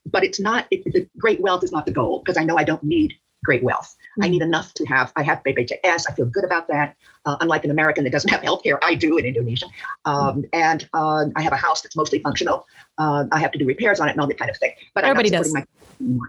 but 0.05 0.23
it's 0.23 0.39
not 0.39 0.67
it, 0.71 0.83
the 0.85 1.07
great 1.17 1.39
wealth 1.39 1.63
is 1.63 1.71
not 1.71 1.85
the 1.85 1.91
goal 1.91 2.19
because 2.19 2.37
I 2.37 2.43
know 2.43 2.57
I 2.57 2.63
don't 2.65 2.83
need 2.83 3.13
great 3.43 3.63
wealth. 3.63 3.95
Mm-hmm. 4.11 4.23
I 4.23 4.27
need 4.29 4.41
enough 4.41 4.73
to 4.75 4.85
have, 4.85 5.11
I 5.15 5.23
have 5.23 5.43
BPJS. 5.43 6.05
I 6.09 6.13
feel 6.13 6.25
good 6.25 6.43
about 6.43 6.67
that. 6.67 6.95
Uh, 7.25 7.37
unlike 7.41 7.63
an 7.63 7.71
American 7.71 8.03
that 8.05 8.11
doesn't 8.11 8.29
have 8.29 8.41
health 8.41 8.63
care, 8.63 8.83
I 8.83 8.95
do 8.95 9.17
in 9.17 9.25
Indonesia. 9.25 9.67
Um, 10.05 10.45
and 10.53 10.87
uh, 10.93 11.25
I 11.35 11.41
have 11.41 11.53
a 11.53 11.57
house 11.57 11.81
that's 11.81 11.95
mostly 11.95 12.19
functional. 12.19 12.65
Uh, 12.97 13.25
I 13.31 13.39
have 13.39 13.51
to 13.51 13.59
do 13.59 13.65
repairs 13.65 13.99
on 13.99 14.07
it 14.07 14.11
and 14.11 14.21
all 14.21 14.27
that 14.27 14.39
kind 14.39 14.49
of 14.49 14.57
thing. 14.57 14.73
But 14.95 15.03
everybody 15.03 15.29
does. 15.29 15.53
My, 15.53 15.63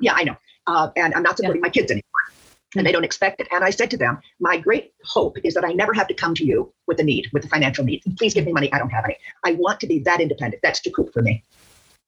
yeah, 0.00 0.14
I 0.14 0.24
know. 0.24 0.36
Uh, 0.66 0.90
and 0.96 1.14
I'm 1.14 1.22
not 1.22 1.36
supporting 1.36 1.60
yeah. 1.60 1.66
my 1.66 1.70
kids 1.70 1.90
anymore. 1.90 2.04
And 2.76 2.86
they 2.86 2.92
don't 2.92 3.04
expect 3.04 3.40
it. 3.40 3.48
And 3.50 3.64
I 3.64 3.70
said 3.70 3.90
to 3.90 3.96
them, 3.96 4.20
my 4.38 4.56
great 4.56 4.92
hope 5.04 5.36
is 5.42 5.54
that 5.54 5.64
I 5.64 5.72
never 5.72 5.92
have 5.92 6.06
to 6.06 6.14
come 6.14 6.34
to 6.36 6.44
you 6.44 6.72
with 6.86 7.00
a 7.00 7.02
need, 7.02 7.28
with 7.32 7.44
a 7.44 7.48
financial 7.48 7.84
need. 7.84 8.02
Please 8.16 8.34
give 8.34 8.46
me 8.46 8.52
money. 8.52 8.72
I 8.72 8.78
don't 8.78 8.90
have 8.90 9.04
any. 9.04 9.16
I 9.44 9.52
want 9.52 9.80
to 9.80 9.88
be 9.88 9.98
that 10.00 10.20
independent. 10.20 10.62
That's 10.62 10.80
too 10.80 10.92
cool 10.92 11.10
for 11.12 11.22
me. 11.22 11.42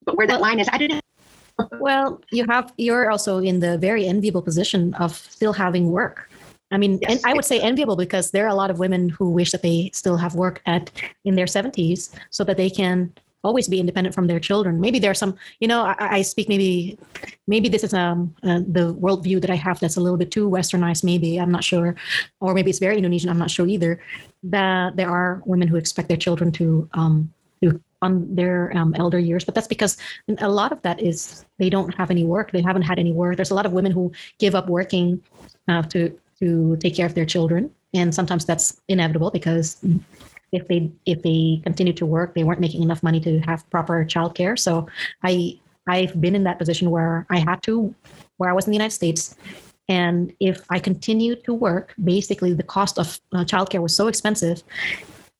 But 0.04 0.16
where 0.16 0.26
that 0.28 0.40
line 0.40 0.60
is, 0.60 0.68
I 0.70 0.78
don't 0.78 0.90
know 0.90 1.01
well, 1.80 2.20
you 2.30 2.44
have 2.48 2.72
you're 2.76 3.10
also 3.10 3.38
in 3.38 3.60
the 3.60 3.78
very 3.78 4.06
enviable 4.06 4.42
position 4.42 4.94
of 4.94 5.14
still 5.16 5.52
having 5.52 5.90
work. 5.90 6.30
I 6.70 6.78
mean, 6.78 6.98
yes. 7.02 7.10
and 7.10 7.20
I 7.26 7.34
would 7.34 7.44
say 7.44 7.60
enviable 7.60 7.96
because 7.96 8.30
there 8.30 8.46
are 8.46 8.48
a 8.48 8.54
lot 8.54 8.70
of 8.70 8.78
women 8.78 9.10
who 9.10 9.30
wish 9.30 9.52
that 9.52 9.62
they 9.62 9.90
still 9.92 10.16
have 10.16 10.34
work 10.34 10.62
at 10.64 10.90
in 11.24 11.34
their 11.34 11.44
70s 11.44 12.10
so 12.30 12.44
that 12.44 12.56
they 12.56 12.70
can 12.70 13.12
always 13.44 13.68
be 13.68 13.80
independent 13.80 14.14
from 14.14 14.26
their 14.26 14.40
children. 14.40 14.80
Maybe 14.80 14.98
there's 14.98 15.18
some, 15.18 15.36
you 15.60 15.68
know, 15.68 15.82
I, 15.82 15.96
I 15.98 16.22
speak 16.22 16.48
maybe, 16.48 16.98
maybe 17.46 17.68
this 17.68 17.84
is 17.84 17.92
um 17.92 18.34
uh, 18.42 18.60
the 18.66 18.94
worldview 18.94 19.40
that 19.40 19.50
I 19.50 19.56
have 19.56 19.80
that's 19.80 19.96
a 19.96 20.00
little 20.00 20.18
bit 20.18 20.30
too 20.30 20.48
westernized. 20.48 21.04
Maybe 21.04 21.38
I'm 21.38 21.50
not 21.50 21.64
sure, 21.64 21.94
or 22.40 22.54
maybe 22.54 22.70
it's 22.70 22.78
very 22.78 22.96
Indonesian. 22.96 23.30
I'm 23.30 23.38
not 23.38 23.50
sure 23.50 23.66
either. 23.66 24.00
That 24.44 24.96
there 24.96 25.10
are 25.10 25.42
women 25.44 25.68
who 25.68 25.76
expect 25.76 26.08
their 26.08 26.16
children 26.16 26.52
to 26.52 26.88
um 26.94 27.32
to 27.34 27.41
on 28.02 28.34
their 28.34 28.76
um, 28.76 28.94
elder 28.96 29.18
years 29.18 29.44
but 29.44 29.54
that's 29.54 29.68
because 29.68 29.96
a 30.38 30.48
lot 30.48 30.72
of 30.72 30.82
that 30.82 31.00
is 31.00 31.44
they 31.58 31.70
don't 31.70 31.94
have 31.94 32.10
any 32.10 32.24
work 32.24 32.52
they 32.52 32.62
haven't 32.62 32.82
had 32.82 32.98
any 32.98 33.12
work 33.12 33.36
there's 33.36 33.50
a 33.50 33.54
lot 33.54 33.66
of 33.66 33.72
women 33.72 33.92
who 33.92 34.12
give 34.38 34.54
up 34.54 34.68
working 34.68 35.22
uh, 35.68 35.82
to 35.82 36.18
to 36.42 36.76
take 36.78 36.96
care 36.96 37.06
of 37.06 37.14
their 37.14 37.24
children, 37.24 37.70
and 37.94 38.12
sometimes 38.12 38.44
that's 38.44 38.80
inevitable 38.88 39.30
because 39.30 39.76
if 40.50 40.66
they 40.66 40.90
if 41.06 41.22
they 41.22 41.60
continue 41.62 41.92
to 41.92 42.04
work, 42.04 42.34
they 42.34 42.42
weren't 42.42 42.60
making 42.60 42.82
enough 42.82 43.02
money 43.02 43.20
to 43.20 43.38
have 43.40 43.68
proper 43.70 44.04
childcare. 44.04 44.58
So 44.58 44.88
I 45.22 45.58
I've 45.86 46.20
been 46.20 46.34
in 46.34 46.44
that 46.44 46.58
position 46.58 46.90
where 46.90 47.26
I 47.30 47.38
had 47.38 47.62
to, 47.64 47.94
where 48.38 48.50
I 48.50 48.52
was 48.52 48.66
in 48.66 48.72
the 48.72 48.76
United 48.76 48.94
States, 48.94 49.36
and 49.88 50.32
if 50.40 50.64
I 50.68 50.80
continued 50.80 51.44
to 51.44 51.54
work, 51.54 51.94
basically 52.02 52.52
the 52.54 52.62
cost 52.64 52.98
of 52.98 53.20
uh, 53.32 53.44
childcare 53.44 53.82
was 53.82 53.94
so 53.94 54.08
expensive, 54.08 54.64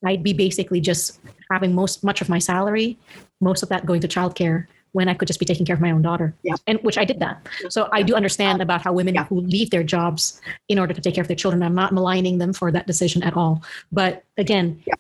I'd 0.05 0.23
be 0.23 0.33
basically 0.33 0.81
just 0.81 1.21
having 1.51 1.75
most 1.75 2.03
much 2.05 2.21
of 2.21 2.29
my 2.29 2.39
salary, 2.39 2.99
most 3.41 3.63
of 3.63 3.69
that 3.69 3.87
going 3.87 4.01
to 4.01 4.09
childcare 4.09 4.67
when 4.93 5.09
I 5.09 5.15
could 5.15 5.27
just 5.27 5.41
be 5.41 5.47
taking 5.47 5.65
care 5.65 5.75
of 5.75 5.81
my 5.81 5.91
own 5.91 6.03
daughter. 6.03 6.35
Yeah. 6.43 6.55
And 6.67 6.79
which 6.83 6.99
I 6.99 7.05
did 7.05 7.19
that. 7.21 7.47
So 7.71 7.89
I 7.93 8.03
do 8.03 8.15
understand 8.15 8.61
about 8.61 8.83
how 8.83 8.93
women 8.93 9.15
Yeah. 9.15 9.25
who 9.25 9.41
leave 9.41 9.71
their 9.71 9.83
jobs 9.83 10.41
in 10.69 10.79
order 10.79 10.93
to 10.93 11.01
take 11.01 11.15
care 11.15 11.23
of 11.23 11.29
their 11.29 11.37
children. 11.37 11.63
I'm 11.63 11.75
not 11.75 11.93
maligning 11.93 12.39
them 12.39 12.53
for 12.53 12.71
that 12.73 12.87
decision 12.87 13.23
at 13.23 13.35
all. 13.35 13.63
But 13.91 14.25
again, 14.37 14.83
Yeah. 14.87 14.95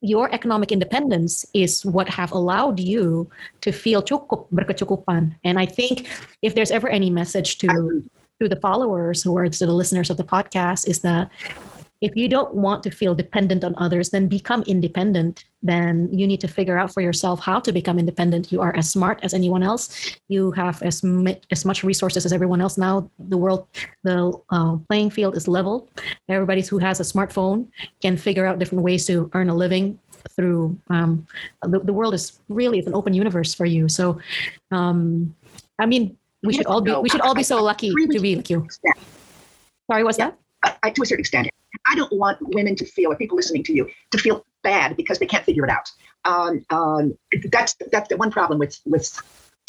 your 0.00 0.32
economic 0.32 0.70
independence 0.70 1.44
is 1.54 1.84
what 1.84 2.08
have 2.08 2.30
allowed 2.30 2.78
you 2.78 3.28
to 3.62 3.72
feel 3.72 4.00
cukup, 4.02 4.46
berkecukupan. 4.52 5.34
And 5.44 5.58
I 5.58 5.66
think 5.66 6.06
if 6.42 6.54
there's 6.54 6.70
ever 6.70 6.88
any 6.88 7.10
message 7.10 7.58
to 7.58 8.02
to 8.40 8.48
the 8.48 8.56
followers 8.56 9.24
or 9.24 9.46
to 9.46 9.66
the 9.66 9.72
listeners 9.72 10.10
of 10.10 10.16
the 10.16 10.24
podcast 10.24 10.88
is 10.88 10.98
that 11.00 11.30
if 12.02 12.16
you 12.16 12.28
don't 12.28 12.52
want 12.52 12.82
to 12.82 12.90
feel 12.90 13.14
dependent 13.14 13.62
on 13.62 13.74
others, 13.78 14.10
then 14.10 14.26
become 14.26 14.64
independent. 14.66 15.44
Then 15.62 16.08
you 16.12 16.26
need 16.26 16.40
to 16.40 16.48
figure 16.48 16.76
out 16.76 16.92
for 16.92 17.00
yourself 17.00 17.38
how 17.38 17.60
to 17.60 17.72
become 17.72 17.96
independent. 17.96 18.50
You 18.50 18.60
are 18.60 18.74
as 18.74 18.90
smart 18.90 19.20
as 19.22 19.32
anyone 19.32 19.62
else. 19.62 20.16
You 20.28 20.50
have 20.50 20.82
as 20.82 21.04
mu- 21.04 21.36
as 21.52 21.64
much 21.64 21.84
resources 21.84 22.26
as 22.26 22.32
everyone 22.32 22.60
else. 22.60 22.76
Now 22.76 23.08
the 23.30 23.38
world, 23.38 23.68
the 24.02 24.32
uh, 24.50 24.76
playing 24.88 25.10
field 25.10 25.36
is 25.36 25.46
level. 25.46 25.88
Everybody 26.28 26.62
who 26.62 26.78
has 26.78 26.98
a 26.98 27.04
smartphone 27.04 27.68
can 28.02 28.16
figure 28.16 28.46
out 28.46 28.58
different 28.58 28.82
ways 28.82 29.06
to 29.06 29.30
earn 29.34 29.48
a 29.48 29.54
living 29.54 29.96
through. 30.34 30.76
Um, 30.88 31.24
the, 31.62 31.78
the 31.78 31.92
world 31.92 32.14
is 32.14 32.40
really 32.48 32.78
it's 32.80 32.88
an 32.88 32.94
open 32.94 33.14
universe 33.14 33.54
for 33.54 33.64
you. 33.64 33.88
So, 33.88 34.18
um, 34.72 35.36
I 35.78 35.86
mean, 35.86 36.16
we 36.42 36.52
should 36.52 36.66
all 36.66 36.80
be 36.80 36.92
we 36.94 37.08
should 37.08 37.20
all 37.20 37.36
be 37.36 37.44
so 37.44 37.62
lucky 37.62 37.94
to 37.94 38.20
be 38.20 38.34
like 38.34 38.50
you. 38.50 38.66
Sorry, 39.88 40.02
what's 40.02 40.18
that? 40.18 40.36
I, 40.62 40.74
I, 40.82 40.90
to 40.90 41.02
a 41.02 41.06
certain 41.06 41.20
extent. 41.20 41.48
I 41.86 41.94
don't 41.94 42.12
want 42.12 42.38
women 42.40 42.76
to 42.76 42.84
feel, 42.84 43.12
or 43.12 43.16
people 43.16 43.36
listening 43.36 43.64
to 43.64 43.72
you, 43.72 43.88
to 44.10 44.18
feel 44.18 44.44
bad 44.62 44.96
because 44.96 45.18
they 45.18 45.26
can't 45.26 45.44
figure 45.44 45.64
it 45.64 45.70
out. 45.70 45.90
Um, 46.24 46.64
um, 46.70 47.18
that's 47.50 47.74
that's 47.90 48.08
the 48.08 48.16
one 48.16 48.30
problem 48.30 48.58
with 48.58 48.78
with 48.84 49.20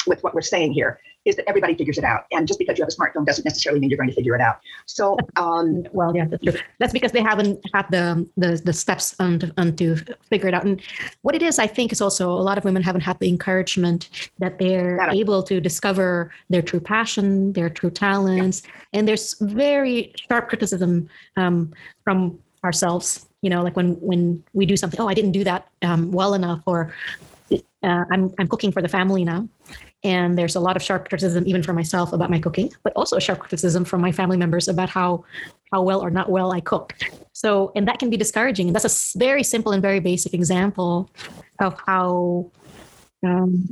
with 0.06 0.24
what 0.24 0.34
we're 0.36 0.42
saying 0.42 0.74
here 0.74 1.00
is 1.26 1.36
that 1.38 1.48
everybody 1.48 1.76
figures 1.76 1.98
it 1.98 2.04
out, 2.04 2.26
and 2.32 2.48
just 2.48 2.60
because 2.60 2.78
you 2.78 2.84
have 2.84 2.92
a 2.92 2.96
smartphone 2.96 3.26
doesn't 3.26 3.46
necessarily 3.46 3.80
mean 3.80 3.90
you're 3.90 3.98
going 3.98 4.10
to 4.10 4.16
figure 4.16 4.36
it 4.36 4.42
out. 4.42 4.60
So 4.86 5.18
um, 5.36 5.84
Well, 5.94 6.16
yeah, 6.16 6.26
that's 6.26 6.44
true. 6.44 6.54
That's 6.80 6.94
because 6.94 7.12
they 7.12 7.22
haven't 7.22 7.64
had 7.74 7.86
the 7.90 8.28
the, 8.38 8.62
the 8.64 8.74
steps 8.74 9.16
on 9.20 9.40
to, 9.40 9.54
on 9.58 9.76
to 9.78 9.96
figure 10.30 10.48
it 10.48 10.54
out. 10.54 10.66
And 10.66 10.82
what 11.22 11.36
it 11.36 11.42
is, 11.42 11.60
I 11.60 11.68
think, 11.68 11.92
is 11.92 12.02
also 12.02 12.32
a 12.32 12.42
lot 12.42 12.58
of 12.58 12.66
women 12.66 12.82
haven't 12.82 13.02
had 13.02 13.20
the 13.20 13.30
encouragement 13.30 14.30
that 14.40 14.60
they're 14.60 14.98
it. 14.98 15.16
able 15.16 15.44
to 15.44 15.62
discover 15.62 16.32
their 16.50 16.62
true 16.62 16.80
passion, 16.80 17.54
their 17.54 17.70
true 17.70 17.92
talents, 17.92 18.64
and 18.94 19.08
there's 19.08 19.36
very 19.40 20.14
sharp 20.28 20.50
criticism 20.50 21.10
um, 21.38 21.74
from 22.04 22.40
ourselves. 22.64 23.28
You 23.42 23.50
know, 23.50 23.62
like 23.62 23.76
when 23.76 23.94
when 23.96 24.44
we 24.54 24.66
do 24.66 24.78
something, 24.78 25.00
oh, 25.00 25.08
I 25.08 25.14
didn't 25.14 25.34
do 25.34 25.44
that 25.44 25.68
um, 25.82 26.12
well 26.12 26.34
enough, 26.34 26.62
or 26.66 26.94
uh, 27.52 28.06
I'm 28.12 28.34
I'm 28.40 28.48
cooking 28.48 28.72
for 28.72 28.82
the 28.82 28.90
family 28.90 29.24
now, 29.24 29.48
and 30.04 30.38
there's 30.38 30.56
a 30.56 30.60
lot 30.60 30.76
of 30.76 30.84
sharp 30.84 31.08
criticism 31.08 31.46
even 31.48 31.64
for 31.64 31.74
myself 31.74 32.12
about 32.12 32.30
my 32.30 32.40
cooking, 32.40 32.72
but 32.84 32.94
also 32.96 33.20
sharp 33.20 33.40
criticism 33.40 33.86
from 33.86 34.02
my 34.02 34.12
family 34.12 34.38
members 34.38 34.68
about 34.68 34.90
how 34.90 35.24
how 35.72 35.82
well 35.82 36.04
or 36.04 36.10
not 36.10 36.30
well 36.30 36.52
I 36.52 36.60
cook. 36.60 36.94
So, 37.32 37.72
and 37.76 37.88
that 37.88 38.00
can 38.00 38.10
be 38.10 38.18
discouraging. 38.18 38.68
And 38.68 38.76
that's 38.76 39.16
a 39.16 39.18
very 39.18 39.44
simple 39.44 39.72
and 39.72 39.82
very 39.82 40.00
basic 40.00 40.34
example 40.34 41.10
of 41.60 41.80
how 41.88 42.52
um, 43.24 43.66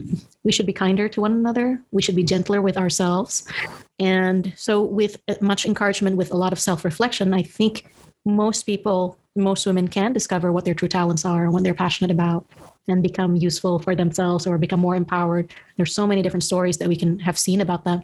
we 0.44 0.52
should 0.52 0.66
be 0.66 0.74
kinder 0.74 1.10
to 1.10 1.22
one 1.22 1.34
another. 1.34 1.82
We 1.92 2.02
should 2.02 2.16
be 2.16 2.24
gentler 2.24 2.62
with 2.62 2.78
ourselves. 2.78 3.46
And 4.00 4.54
so, 4.56 4.82
with 4.82 5.22
uh, 5.28 5.36
much 5.42 5.66
encouragement, 5.66 6.16
with 6.16 6.32
a 6.32 6.38
lot 6.38 6.54
of 6.54 6.60
self 6.60 6.86
reflection, 6.86 7.34
I 7.34 7.44
think 7.44 7.94
most 8.26 8.64
people, 8.64 9.18
most 9.36 9.66
women 9.66 9.88
can 9.88 10.14
discover 10.14 10.52
what 10.52 10.66
their 10.66 10.74
true 10.74 10.88
talents 10.88 11.26
are 11.26 11.44
and 11.44 11.54
what 11.54 11.64
they're 11.64 11.74
passionate 11.74 12.12
about 12.12 12.46
and 12.88 13.02
become 13.04 13.36
useful 13.36 13.80
for 13.80 13.96
themselves 13.96 14.46
or 14.46 14.58
become 14.58 14.80
more 14.80 14.96
empowered. 14.96 15.54
There's 15.78 15.94
so 15.96 16.06
many 16.06 16.22
different 16.22 16.44
stories 16.44 16.78
that 16.80 16.88
we 16.88 16.96
can 16.96 17.20
have 17.20 17.38
seen 17.38 17.62
about 17.62 17.84
them. 17.84 18.02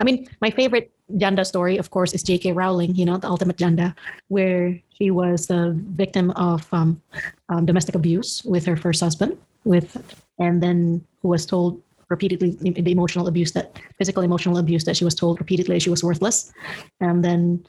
I 0.00 0.04
mean, 0.04 0.28
my 0.40 0.50
favorite 0.50 0.92
Janda 1.14 1.44
story, 1.44 1.78
of 1.78 1.90
course, 1.90 2.12
is 2.12 2.22
J.K. 2.22 2.52
Rowling, 2.52 2.94
you 2.94 3.04
know, 3.04 3.16
the 3.16 3.28
ultimate 3.28 3.56
Janda, 3.56 3.96
where 4.28 4.78
she 4.96 5.10
was 5.10 5.50
a 5.50 5.72
victim 5.74 6.30
of 6.32 6.68
um, 6.72 7.00
um, 7.48 7.64
domestic 7.64 7.94
abuse 7.94 8.44
with 8.44 8.66
her 8.66 8.76
first 8.76 9.00
husband, 9.00 9.36
with, 9.64 9.96
and 10.38 10.62
then 10.62 11.04
who 11.22 11.28
was 11.28 11.46
told 11.46 11.82
repeatedly 12.08 12.56
the 12.60 12.70
the 12.70 12.92
emotional 12.92 13.28
abuse 13.28 13.52
that 13.52 13.78
physical 13.98 14.22
emotional 14.22 14.56
abuse 14.56 14.84
that 14.84 14.96
she 14.96 15.04
was 15.04 15.14
told 15.14 15.38
repeatedly 15.38 15.78
she 15.78 15.90
was 15.90 16.02
worthless, 16.02 16.52
and 17.00 17.24
then 17.24 17.64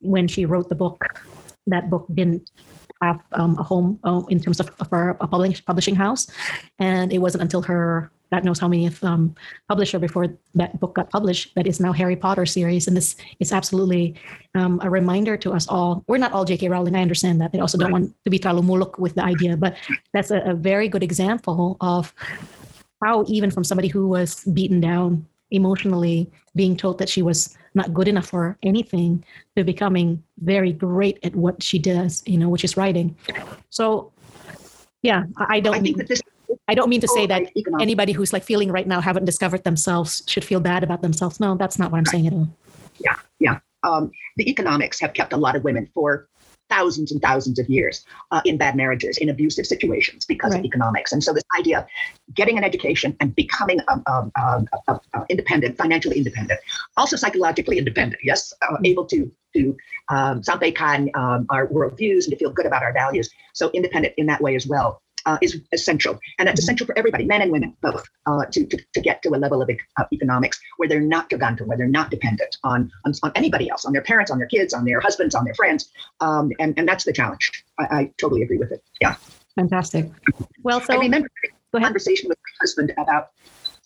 when 0.00 0.28
she 0.28 0.44
wrote 0.44 0.68
the 0.68 0.74
book, 0.74 1.24
that 1.66 1.90
book 1.90 2.06
didn't 2.14 2.50
have 3.02 3.20
um, 3.32 3.58
a 3.58 3.62
home 3.62 3.98
uh, 4.04 4.22
in 4.28 4.40
terms 4.40 4.60
of, 4.60 4.70
of 4.80 4.88
her 4.90 5.16
a 5.20 5.26
publish, 5.26 5.64
publishing 5.64 5.94
house, 5.94 6.26
and 6.78 7.12
it 7.12 7.18
wasn't 7.18 7.42
until 7.42 7.62
her 7.62 8.10
God 8.32 8.44
knows 8.44 8.58
how 8.58 8.66
many 8.66 8.90
um, 9.02 9.34
publisher 9.68 9.98
before 10.00 10.26
that 10.54 10.80
book 10.80 10.94
got 10.94 11.08
published 11.10 11.54
that 11.54 11.68
is 11.68 11.78
now 11.78 11.92
Harry 11.92 12.16
Potter 12.16 12.46
series, 12.46 12.88
and 12.88 12.96
this 12.96 13.14
is 13.38 13.52
absolutely 13.52 14.16
um, 14.54 14.80
a 14.82 14.90
reminder 14.90 15.36
to 15.36 15.52
us 15.52 15.68
all. 15.68 16.02
We're 16.08 16.18
not 16.18 16.32
all 16.32 16.44
J.K. 16.44 16.68
Rowling. 16.68 16.96
I 16.96 17.02
understand 17.02 17.40
that. 17.40 17.52
They 17.52 17.60
also 17.60 17.78
don't 17.78 17.92
want 17.92 18.12
to 18.24 18.30
be 18.30 18.38
talumuluk 18.38 18.98
with 18.98 19.14
the 19.14 19.22
idea, 19.22 19.56
but 19.56 19.76
that's 20.12 20.32
a, 20.32 20.40
a 20.40 20.54
very 20.54 20.88
good 20.88 21.02
example 21.04 21.76
of 21.80 22.12
how 23.02 23.24
even 23.28 23.50
from 23.52 23.62
somebody 23.62 23.88
who 23.88 24.08
was 24.08 24.42
beaten 24.46 24.80
down 24.80 25.26
emotionally, 25.50 26.28
being 26.56 26.76
told 26.76 26.98
that 26.98 27.08
she 27.08 27.22
was 27.22 27.56
not 27.74 27.92
good 27.92 28.08
enough 28.08 28.26
for 28.26 28.56
anything, 28.62 29.24
to 29.56 29.64
becoming 29.64 30.22
very 30.38 30.72
great 30.72 31.18
at 31.22 31.34
what 31.34 31.62
she 31.62 31.78
does, 31.78 32.22
you 32.26 32.38
know, 32.38 32.48
which 32.48 32.64
is 32.64 32.76
writing. 32.76 33.16
So, 33.70 34.12
yeah, 35.02 35.24
I 35.36 35.60
don't 35.60 35.74
I 35.74 35.80
think 35.80 35.96
mean, 35.96 35.98
that 35.98 36.08
this 36.08 36.22
I 36.68 36.74
don't 36.74 36.88
mean 36.88 37.00
to 37.00 37.08
say 37.08 37.26
that 37.26 37.56
economic, 37.56 37.82
anybody 37.82 38.12
who's 38.12 38.32
like 38.32 38.42
feeling 38.42 38.70
right 38.70 38.86
now 38.86 39.00
haven't 39.00 39.24
discovered 39.24 39.64
themselves 39.64 40.22
should 40.26 40.44
feel 40.44 40.60
bad 40.60 40.82
about 40.82 41.02
themselves. 41.02 41.40
No, 41.40 41.56
that's 41.56 41.78
not 41.78 41.90
what 41.90 41.98
I'm 41.98 42.06
saying 42.06 42.26
at 42.26 42.32
all. 42.32 42.48
Yeah, 42.98 43.16
yeah. 43.38 43.58
Um, 43.82 44.10
the 44.36 44.48
economics 44.48 44.98
have 45.00 45.12
kept 45.12 45.32
a 45.32 45.36
lot 45.36 45.56
of 45.56 45.64
women 45.64 45.90
for 45.92 46.28
thousands 46.70 47.12
and 47.12 47.20
thousands 47.20 47.58
of 47.58 47.68
years 47.68 48.04
uh, 48.30 48.40
in 48.44 48.56
bad 48.56 48.74
marriages, 48.76 49.18
in 49.18 49.28
abusive 49.28 49.66
situations 49.66 50.24
because 50.24 50.52
Right. 50.52 50.60
of 50.60 50.64
economics. 50.64 51.12
And 51.12 51.22
so 51.22 51.32
this 51.32 51.44
idea 51.58 51.78
of 51.80 51.86
getting 52.34 52.58
an 52.58 52.64
education 52.64 53.16
and 53.20 53.34
becoming 53.34 53.80
um, 53.88 54.02
um, 54.06 54.32
um, 54.40 54.68
uh, 54.88 54.98
uh, 55.14 55.24
independent, 55.28 55.76
financially 55.76 56.16
independent, 56.16 56.60
also 56.96 57.16
psychologically 57.16 57.78
independent, 57.78 58.20
yes, 58.24 58.52
uh, 58.62 58.76
Mhm. 58.76 58.86
able 58.86 59.06
to 59.06 59.30
to 59.54 59.76
um, 60.10 60.42
sampaikan 60.42 61.08
um, 61.14 61.46
our 61.48 61.68
worldviews 61.68 62.24
and 62.24 62.32
to 62.32 62.36
feel 62.36 62.50
good 62.50 62.66
about 62.66 62.82
our 62.82 62.92
values. 62.92 63.30
So 63.52 63.70
independent 63.70 64.14
in 64.16 64.26
that 64.26 64.40
way 64.40 64.56
as 64.56 64.66
well. 64.66 65.00
Uh, 65.26 65.38
is 65.40 65.58
essential, 65.72 66.18
and 66.38 66.46
that's 66.46 66.60
Mhm. 66.60 66.64
essential 66.64 66.86
for 66.86 66.98
everybody, 66.98 67.24
men 67.24 67.40
and 67.40 67.50
women 67.50 67.74
both, 67.80 68.04
uh, 68.26 68.44
to, 68.52 68.66
to 68.66 68.76
to 68.92 69.00
get 69.00 69.22
to 69.22 69.30
a 69.30 69.38
level 69.44 69.62
of 69.62 69.70
uh, 69.70 70.04
economics 70.12 70.60
where 70.76 70.86
they're 70.86 71.00
not 71.00 71.30
giganto, 71.30 71.62
where 71.66 71.78
they're 71.78 71.86
not 71.86 72.10
dependent 72.10 72.58
on, 72.62 72.90
on 73.06 73.14
on 73.22 73.32
anybody 73.34 73.70
else, 73.70 73.86
on 73.86 73.94
their 73.94 74.02
parents, 74.02 74.30
on 74.30 74.36
their 74.38 74.46
kids, 74.48 74.74
on 74.74 74.84
their 74.84 75.00
husbands, 75.00 75.34
on 75.34 75.46
their 75.46 75.54
friends, 75.54 75.90
um, 76.20 76.50
and 76.58 76.78
and 76.78 76.86
that's 76.86 77.04
the 77.04 77.12
challenge. 77.12 77.64
I, 77.78 77.84
I 77.98 78.10
totally 78.18 78.42
agree 78.42 78.58
with 78.58 78.70
it. 78.70 78.82
Yeah, 79.00 79.14
Fantastic. 79.56 80.10
Well, 80.62 80.80
so 80.80 80.92
I 80.94 80.96
remember 80.98 81.30
a 81.72 81.80
conversation 81.80 82.28
with 82.28 82.38
my 82.38 82.52
husband 82.60 82.92
about 82.98 83.30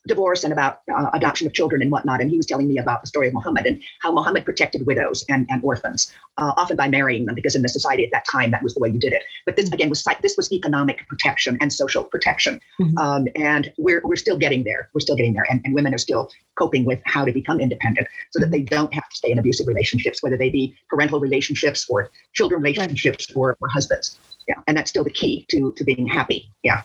divorce 0.09 0.43
and 0.43 0.53
about 0.53 0.81
uh, 0.93 1.11
adoption 1.15 1.47
of 1.47 1.53
children 1.53 1.81
and 1.81 1.93
whatnot, 1.93 2.21
and 2.21 2.31
he 2.31 2.37
was 2.37 2.47
telling 2.47 2.67
me 2.67 2.79
about 2.79 3.01
the 3.03 3.07
story 3.07 3.29
of 3.29 3.35
Muhammad 3.35 3.67
and 3.67 3.81
how 4.01 4.11
Muhammad 4.11 4.45
protected 4.45 4.85
widows 4.87 5.25
and, 5.29 5.47
and 5.51 5.63
orphans, 5.63 6.13
uh, 6.39 6.53
often 6.57 6.77
by 6.77 6.89
marrying 6.89 7.27
them, 7.27 7.35
because 7.35 7.55
in 7.55 7.63
the 7.63 7.69
society 7.69 8.05
at 8.05 8.11
that 8.11 8.25
time 8.31 8.51
that 8.51 8.63
was 8.63 8.75
the 8.75 8.81
way 8.81 8.89
you 8.89 8.99
did 8.99 9.13
it. 9.13 9.23
But 9.47 9.55
this 9.57 9.71
again 9.73 9.89
was 9.89 10.05
this 10.23 10.37
was 10.37 10.53
economic 10.53 11.07
protection 11.09 11.57
and 11.61 11.73
social 11.73 12.03
protection, 12.05 12.61
Mhm. 12.81 12.99
um, 12.99 13.29
and 13.37 13.73
we're 13.79 14.01
we're 14.03 14.17
still 14.17 14.39
getting 14.39 14.65
there. 14.65 14.89
We're 14.95 15.01
still 15.01 15.17
getting 15.17 15.35
there, 15.35 15.47
and, 15.51 15.61
and 15.65 15.75
women 15.75 15.95
are 15.95 15.99
still 16.09 16.31
coping 16.57 16.85
with 16.85 17.01
how 17.05 17.25
to 17.25 17.33
become 17.33 17.61
independent 17.61 18.09
so 18.33 18.41
that 18.41 18.51
they 18.51 18.63
don't 18.63 18.93
have 18.93 19.09
to 19.09 19.17
stay 19.17 19.31
in 19.31 19.39
abusive 19.39 19.67
relationships, 19.69 20.23
whether 20.23 20.37
they 20.37 20.51
be 20.51 20.75
parental 20.89 21.21
relationships 21.21 21.87
or 21.89 22.11
children 22.33 22.61
relationships 22.63 23.31
or, 23.35 23.57
or 23.61 23.69
husbands. 23.69 24.19
Yeah, 24.49 24.57
and 24.67 24.77
that's 24.77 24.91
still 24.91 25.05
the 25.05 25.11
key 25.11 25.45
to 25.51 25.73
to 25.77 25.85
being 25.85 26.07
happy. 26.07 26.51
Yeah. 26.63 26.83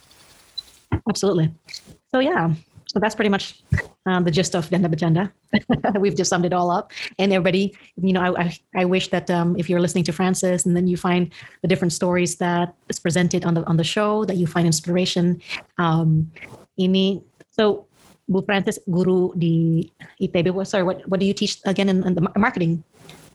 Absolutely. 1.10 1.52
So 2.12 2.20
yeah, 2.20 2.54
so 2.94 3.00
that's 3.00 3.16
pretty 3.16 3.30
much 3.30 3.64
um, 4.06 4.24
the 4.24 4.30
gist 4.30 4.56
of 4.56 4.70
Gender 4.70 4.88
Agenda. 4.88 5.34
We've 6.00 6.16
just 6.16 6.30
summed 6.30 6.46
it 6.46 6.54
all 6.54 6.70
up. 6.70 6.92
And 7.18 7.34
everybody, 7.34 7.76
you 7.98 8.14
know, 8.14 8.22
I, 8.22 8.44
I, 8.44 8.58
I 8.76 8.86
wish 8.86 9.10
that 9.10 9.30
um, 9.32 9.56
if 9.58 9.68
you're 9.70 9.80
listening 9.80 10.04
to 10.06 10.14
Frances 10.14 10.66
and 10.66 10.78
then 10.78 10.88
you 10.88 10.96
find 10.96 11.34
the 11.64 11.68
different 11.68 11.92
stories 11.92 12.36
that 12.38 12.76
is 12.90 13.00
presented 13.00 13.46
on 13.46 13.56
the 13.56 13.64
on 13.66 13.78
the 13.78 13.84
show, 13.84 14.26
that 14.26 14.38
you 14.38 14.46
find 14.46 14.68
inspiration. 14.68 15.42
Um, 15.80 16.32
ini 16.80 17.24
so 17.50 17.88
Bu 18.30 18.42
Frances, 18.44 18.78
guru 18.90 19.34
di 19.38 19.92
ITB. 20.22 20.52
What- 20.54 20.68
Sorry, 20.68 20.84
what 20.84 21.02
what 21.10 21.20
do 21.20 21.26
you 21.26 21.34
teach 21.34 21.60
again 21.66 21.90
in, 21.90 22.06
in 22.06 22.14
the 22.14 22.22
marketing? 22.38 22.84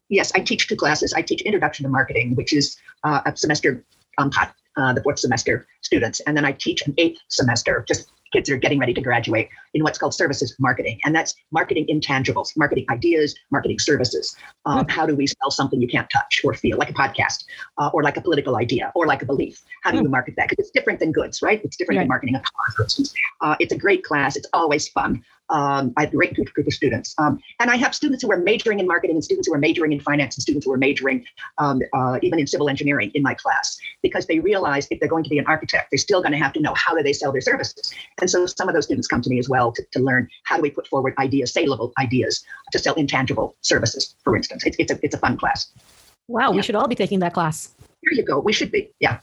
Yes, 0.08 0.32
I 0.34 0.40
teach 0.40 0.68
two 0.68 0.76
classes. 0.76 1.12
I 1.12 1.20
teach 1.20 1.42
Introduction 1.42 1.82
to 1.82 1.90
Marketing, 1.90 2.34
which 2.34 2.54
is 2.54 2.78
uh, 3.04 3.20
a 3.26 3.36
semester 3.36 3.84
um, 4.16 4.30
hot, 4.30 4.54
uh, 4.78 4.94
the 4.94 5.02
fourth 5.02 5.18
semester 5.18 5.66
students, 5.82 6.20
and 6.20 6.34
then 6.36 6.46
I 6.46 6.52
teach 6.52 6.86
an 6.86 6.94
eighth 6.96 7.20
semester, 7.28 7.84
just 7.86 8.08
kids 8.32 8.50
are 8.50 8.56
getting 8.56 8.78
ready 8.78 8.94
to 8.94 9.00
graduate 9.00 9.48
in 9.74 9.82
what's 9.82 9.98
called 9.98 10.14
services 10.14 10.54
marketing. 10.58 10.98
And 11.04 11.14
that's 11.14 11.34
marketing 11.50 11.86
intangibles, 11.88 12.56
marketing 12.56 12.86
ideas, 12.90 13.34
marketing 13.50 13.78
services. 13.78 14.34
Um, 14.66 14.84
mm. 14.84 14.90
How 14.90 15.06
do 15.06 15.14
we 15.14 15.26
sell 15.26 15.50
something 15.50 15.80
you 15.80 15.88
can't 15.88 16.08
touch 16.10 16.40
or 16.44 16.54
feel, 16.54 16.78
like 16.78 16.90
a 16.90 16.94
podcast 16.94 17.44
uh, 17.78 17.90
or 17.92 18.02
like 18.02 18.16
a 18.16 18.20
political 18.20 18.56
idea 18.56 18.92
or 18.94 19.06
like 19.06 19.22
a 19.22 19.26
belief? 19.26 19.60
How 19.82 19.90
do 19.90 19.98
mm. 19.98 20.04
you 20.04 20.08
market 20.08 20.34
that? 20.36 20.48
Because 20.48 20.66
it's 20.66 20.72
different 20.72 21.00
than 21.00 21.12
goods, 21.12 21.42
right? 21.42 21.60
It's 21.64 21.76
different 21.76 21.98
right. 21.98 22.02
than 22.04 22.08
marketing 22.08 22.34
a 22.36 22.40
car, 22.40 22.74
for 22.76 22.82
instance. 22.84 23.14
Uh, 23.40 23.56
it's 23.60 23.72
a 23.72 23.78
great 23.78 24.04
class. 24.04 24.36
It's 24.36 24.48
always 24.52 24.88
fun. 24.88 25.22
Um, 25.50 25.92
I 25.96 26.02
have 26.02 26.12
a 26.12 26.16
great 26.16 26.34
group, 26.34 26.48
of 26.56 26.72
students. 26.72 27.14
Um, 27.18 27.40
and 27.60 27.70
I 27.70 27.76
have 27.76 27.94
students 27.94 28.22
who 28.22 28.30
are 28.30 28.36
majoring 28.36 28.80
in 28.80 28.86
marketing 28.86 29.16
and 29.16 29.24
students 29.24 29.48
who 29.48 29.54
are 29.54 29.58
majoring 29.58 29.92
in 29.92 30.00
finance 30.00 30.36
and 30.36 30.42
students 30.42 30.66
who 30.66 30.72
are 30.72 30.78
majoring 30.78 31.24
um, 31.58 31.80
uh, 31.94 32.18
even 32.22 32.38
in 32.38 32.46
civil 32.46 32.68
engineering 32.68 33.10
in 33.14 33.22
my 33.22 33.34
class 33.34 33.78
because 34.02 34.26
they 34.26 34.40
realize 34.40 34.86
if 34.90 35.00
they're 35.00 35.08
going 35.08 35.24
to 35.24 35.30
be 35.30 35.38
an 35.38 35.46
architect, 35.46 35.90
they're 35.90 35.98
still 35.98 36.20
going 36.20 36.32
to 36.32 36.38
have 36.38 36.52
to 36.52 36.60
know 36.60 36.74
how 36.74 36.94
do 36.94 37.02
they 37.02 37.12
sell 37.12 37.32
their 37.32 37.40
services. 37.40 37.92
And 38.20 38.28
so 38.28 38.46
some 38.46 38.68
of 38.68 38.74
those 38.74 38.84
students 38.84 39.08
come 39.08 39.22
to 39.22 39.30
me 39.30 39.38
as 39.38 39.48
well 39.48 39.72
to, 39.72 39.82
to 39.92 40.00
learn 40.00 40.28
how 40.44 40.56
do 40.56 40.62
we 40.62 40.70
put 40.70 40.86
forward 40.86 41.14
ideas, 41.18 41.52
saleable 41.52 41.92
ideas 41.98 42.44
to 42.72 42.78
sell 42.78 42.94
intangible 42.94 43.56
services, 43.62 44.14
for 44.24 44.36
instance. 44.36 44.64
It's, 44.66 44.76
it's, 44.78 44.92
a, 44.92 44.98
it's 45.02 45.14
a 45.14 45.18
fun 45.18 45.36
class. 45.36 45.72
Wow, 46.28 46.50
yeah. 46.50 46.56
we 46.56 46.62
should 46.62 46.74
all 46.74 46.88
be 46.88 46.94
taking 46.94 47.20
that 47.20 47.32
class. 47.32 47.74
There 48.02 48.12
you 48.12 48.22
go. 48.22 48.38
We 48.38 48.52
should 48.52 48.70
be. 48.70 48.90
Yeah. 49.00 49.20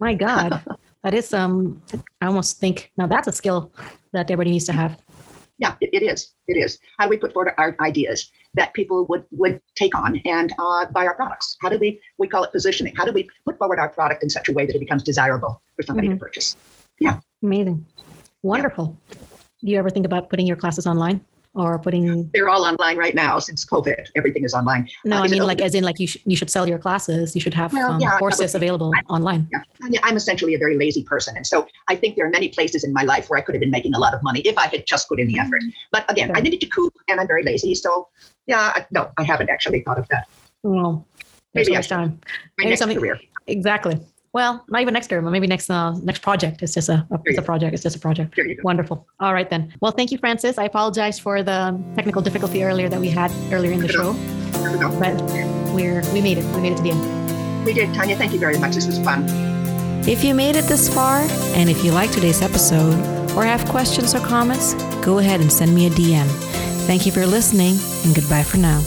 My 0.00 0.14
God. 0.14 0.62
that 1.02 1.14
is 1.14 1.32
um 1.32 1.80
I 2.20 2.26
almost 2.26 2.58
think 2.58 2.90
now 2.96 3.06
that's 3.06 3.28
a 3.28 3.32
skill 3.32 3.72
that 4.12 4.30
everybody 4.30 4.50
needs 4.50 4.64
to 4.66 4.72
have 4.72 5.00
yeah, 5.58 5.74
it, 5.80 5.90
it 5.92 6.02
is. 6.02 6.32
It 6.46 6.56
is. 6.56 6.78
How 6.98 7.06
do 7.06 7.10
we 7.10 7.16
put 7.16 7.32
forward 7.32 7.52
our 7.58 7.76
ideas 7.80 8.30
that 8.54 8.72
people 8.74 9.06
would 9.08 9.24
would 9.32 9.60
take 9.74 9.94
on 9.96 10.20
and 10.24 10.52
uh, 10.58 10.86
buy 10.86 11.04
our 11.06 11.14
products? 11.14 11.56
How 11.60 11.68
do 11.68 11.78
we 11.78 12.00
we 12.16 12.28
call 12.28 12.44
it 12.44 12.52
positioning? 12.52 12.94
How 12.96 13.04
do 13.04 13.12
we 13.12 13.28
put 13.44 13.58
forward 13.58 13.78
our 13.78 13.88
product 13.88 14.22
in 14.22 14.30
such 14.30 14.48
a 14.48 14.52
way 14.52 14.66
that 14.66 14.74
it 14.74 14.78
becomes 14.78 15.02
desirable 15.02 15.60
for 15.76 15.82
somebody 15.82 16.08
mm-hmm. 16.08 16.16
to 16.16 16.24
purchase? 16.24 16.56
Yeah. 17.00 17.20
Amazing. 17.42 17.84
Wonderful. 18.42 18.96
Yeah. 19.10 19.18
Do 19.60 19.70
you 19.72 19.78
ever 19.78 19.90
think 19.90 20.06
about 20.06 20.30
putting 20.30 20.46
your 20.46 20.56
classes 20.56 20.86
online? 20.86 21.20
Or 21.58 21.78
putting 21.78 22.30
they're 22.32 22.48
all 22.48 22.64
online 22.64 22.96
right 22.96 23.14
now 23.14 23.38
since 23.38 23.64
covid. 23.64 24.06
Everything 24.16 24.44
is 24.44 24.54
online. 24.54 24.88
No 25.04 25.16
uh, 25.16 25.24
i 25.24 25.28
mean 25.28 25.42
like 25.42 25.60
as 25.60 25.74
in 25.74 25.84
like 25.84 25.98
you, 25.98 26.06
sh- 26.06 26.18
you 26.24 26.36
should 26.36 26.50
sell 26.50 26.68
your 26.68 26.78
classes. 26.78 27.34
You 27.34 27.40
should 27.40 27.54
have 27.54 27.72
well, 27.72 27.92
um, 27.92 28.00
yeah, 28.00 28.18
courses 28.18 28.54
available 28.54 28.92
I, 28.94 29.00
online. 29.12 29.48
yeah. 29.52 30.00
i'm 30.04 30.16
essentially 30.16 30.54
a 30.54 30.58
very 30.58 30.76
lazy 30.78 31.02
person. 31.02 31.36
And 31.36 31.46
so 31.46 31.66
i 31.88 31.96
think 31.96 32.16
there 32.16 32.26
are 32.26 32.30
many 32.30 32.48
places 32.48 32.84
in 32.84 32.92
my 32.92 33.02
life 33.02 33.28
where 33.28 33.38
i 33.38 33.42
could 33.42 33.54
have 33.54 33.60
been 33.60 33.70
making 33.70 33.94
a 33.94 33.98
lot 33.98 34.14
of 34.14 34.22
money 34.22 34.40
if 34.40 34.56
i 34.56 34.66
had 34.68 34.86
just 34.86 35.08
put 35.08 35.18
in 35.20 35.26
the 35.26 35.38
effort. 35.38 35.62
But 35.90 36.10
again 36.10 36.30
i 36.36 36.40
needed 36.40 36.60
to 36.60 36.68
coop 36.68 36.94
and 37.08 37.20
i'm 37.20 37.26
very 37.26 37.42
lazy. 37.42 37.74
So 37.74 38.08
yeah 38.46 38.72
I, 38.76 38.86
no 38.90 39.10
i 39.18 39.24
haven't 39.24 39.50
actually 39.50 39.80
thought 39.82 39.98
of 39.98 40.06
that. 40.08 40.28
Well 40.62 41.06
maybe 41.54 41.72
next 41.72 41.88
time. 41.88 42.20
My 42.20 42.38
maybe 42.58 42.70
next 42.70 42.80
something 42.80 42.98
career. 42.98 43.18
exactly 43.46 43.98
well, 44.32 44.64
not 44.68 44.80
even 44.82 44.94
next 44.94 45.10
year, 45.10 45.22
but 45.22 45.30
maybe 45.30 45.46
next 45.46 45.70
uh, 45.70 45.92
next 46.02 46.20
project. 46.22 46.62
It's 46.62 46.74
just 46.74 46.88
a, 46.88 47.06
a 47.10 47.20
it's 47.24 47.38
a 47.38 47.42
project. 47.42 47.74
It's 47.74 47.82
just 47.82 47.96
a 47.96 47.98
project. 47.98 48.38
Wonderful. 48.62 49.06
All 49.20 49.32
right 49.34 49.48
then. 49.48 49.72
Well, 49.80 49.92
thank 49.92 50.12
you, 50.12 50.18
Frances. 50.18 50.58
I 50.58 50.64
apologize 50.64 51.18
for 51.18 51.42
the 51.42 51.78
technical 51.94 52.22
difficulty 52.22 52.62
earlier 52.64 52.88
that 52.88 53.00
we 53.00 53.08
had 53.08 53.30
earlier 53.52 53.72
in 53.72 53.80
the 53.80 53.88
show, 53.88 54.12
but 54.98 55.20
we're 55.74 56.02
we 56.12 56.20
made 56.20 56.38
it. 56.38 56.44
We 56.54 56.60
made 56.60 56.72
it 56.72 56.76
to 56.76 56.82
the 56.82 56.90
end. 56.90 57.66
We 57.66 57.72
did, 57.72 57.94
Tanya. 57.94 58.16
Thank 58.16 58.32
you 58.32 58.38
very 58.38 58.58
much. 58.58 58.74
This 58.74 58.86
was 58.86 58.98
fun. 58.98 59.24
If 60.08 60.24
you 60.24 60.34
made 60.34 60.56
it 60.56 60.64
this 60.64 60.92
far, 60.92 61.20
and 61.54 61.68
if 61.68 61.84
you 61.84 61.92
like 61.92 62.10
today's 62.10 62.40
episode 62.40 62.94
or 63.36 63.44
have 63.44 63.68
questions 63.68 64.14
or 64.14 64.20
comments, 64.20 64.74
go 65.04 65.18
ahead 65.18 65.40
and 65.40 65.52
send 65.52 65.74
me 65.74 65.86
a 65.86 65.90
DM. 65.90 66.26
Thank 66.86 67.04
you 67.04 67.12
for 67.12 67.26
listening, 67.26 67.76
and 68.04 68.14
goodbye 68.14 68.42
for 68.42 68.56
now. 68.56 68.80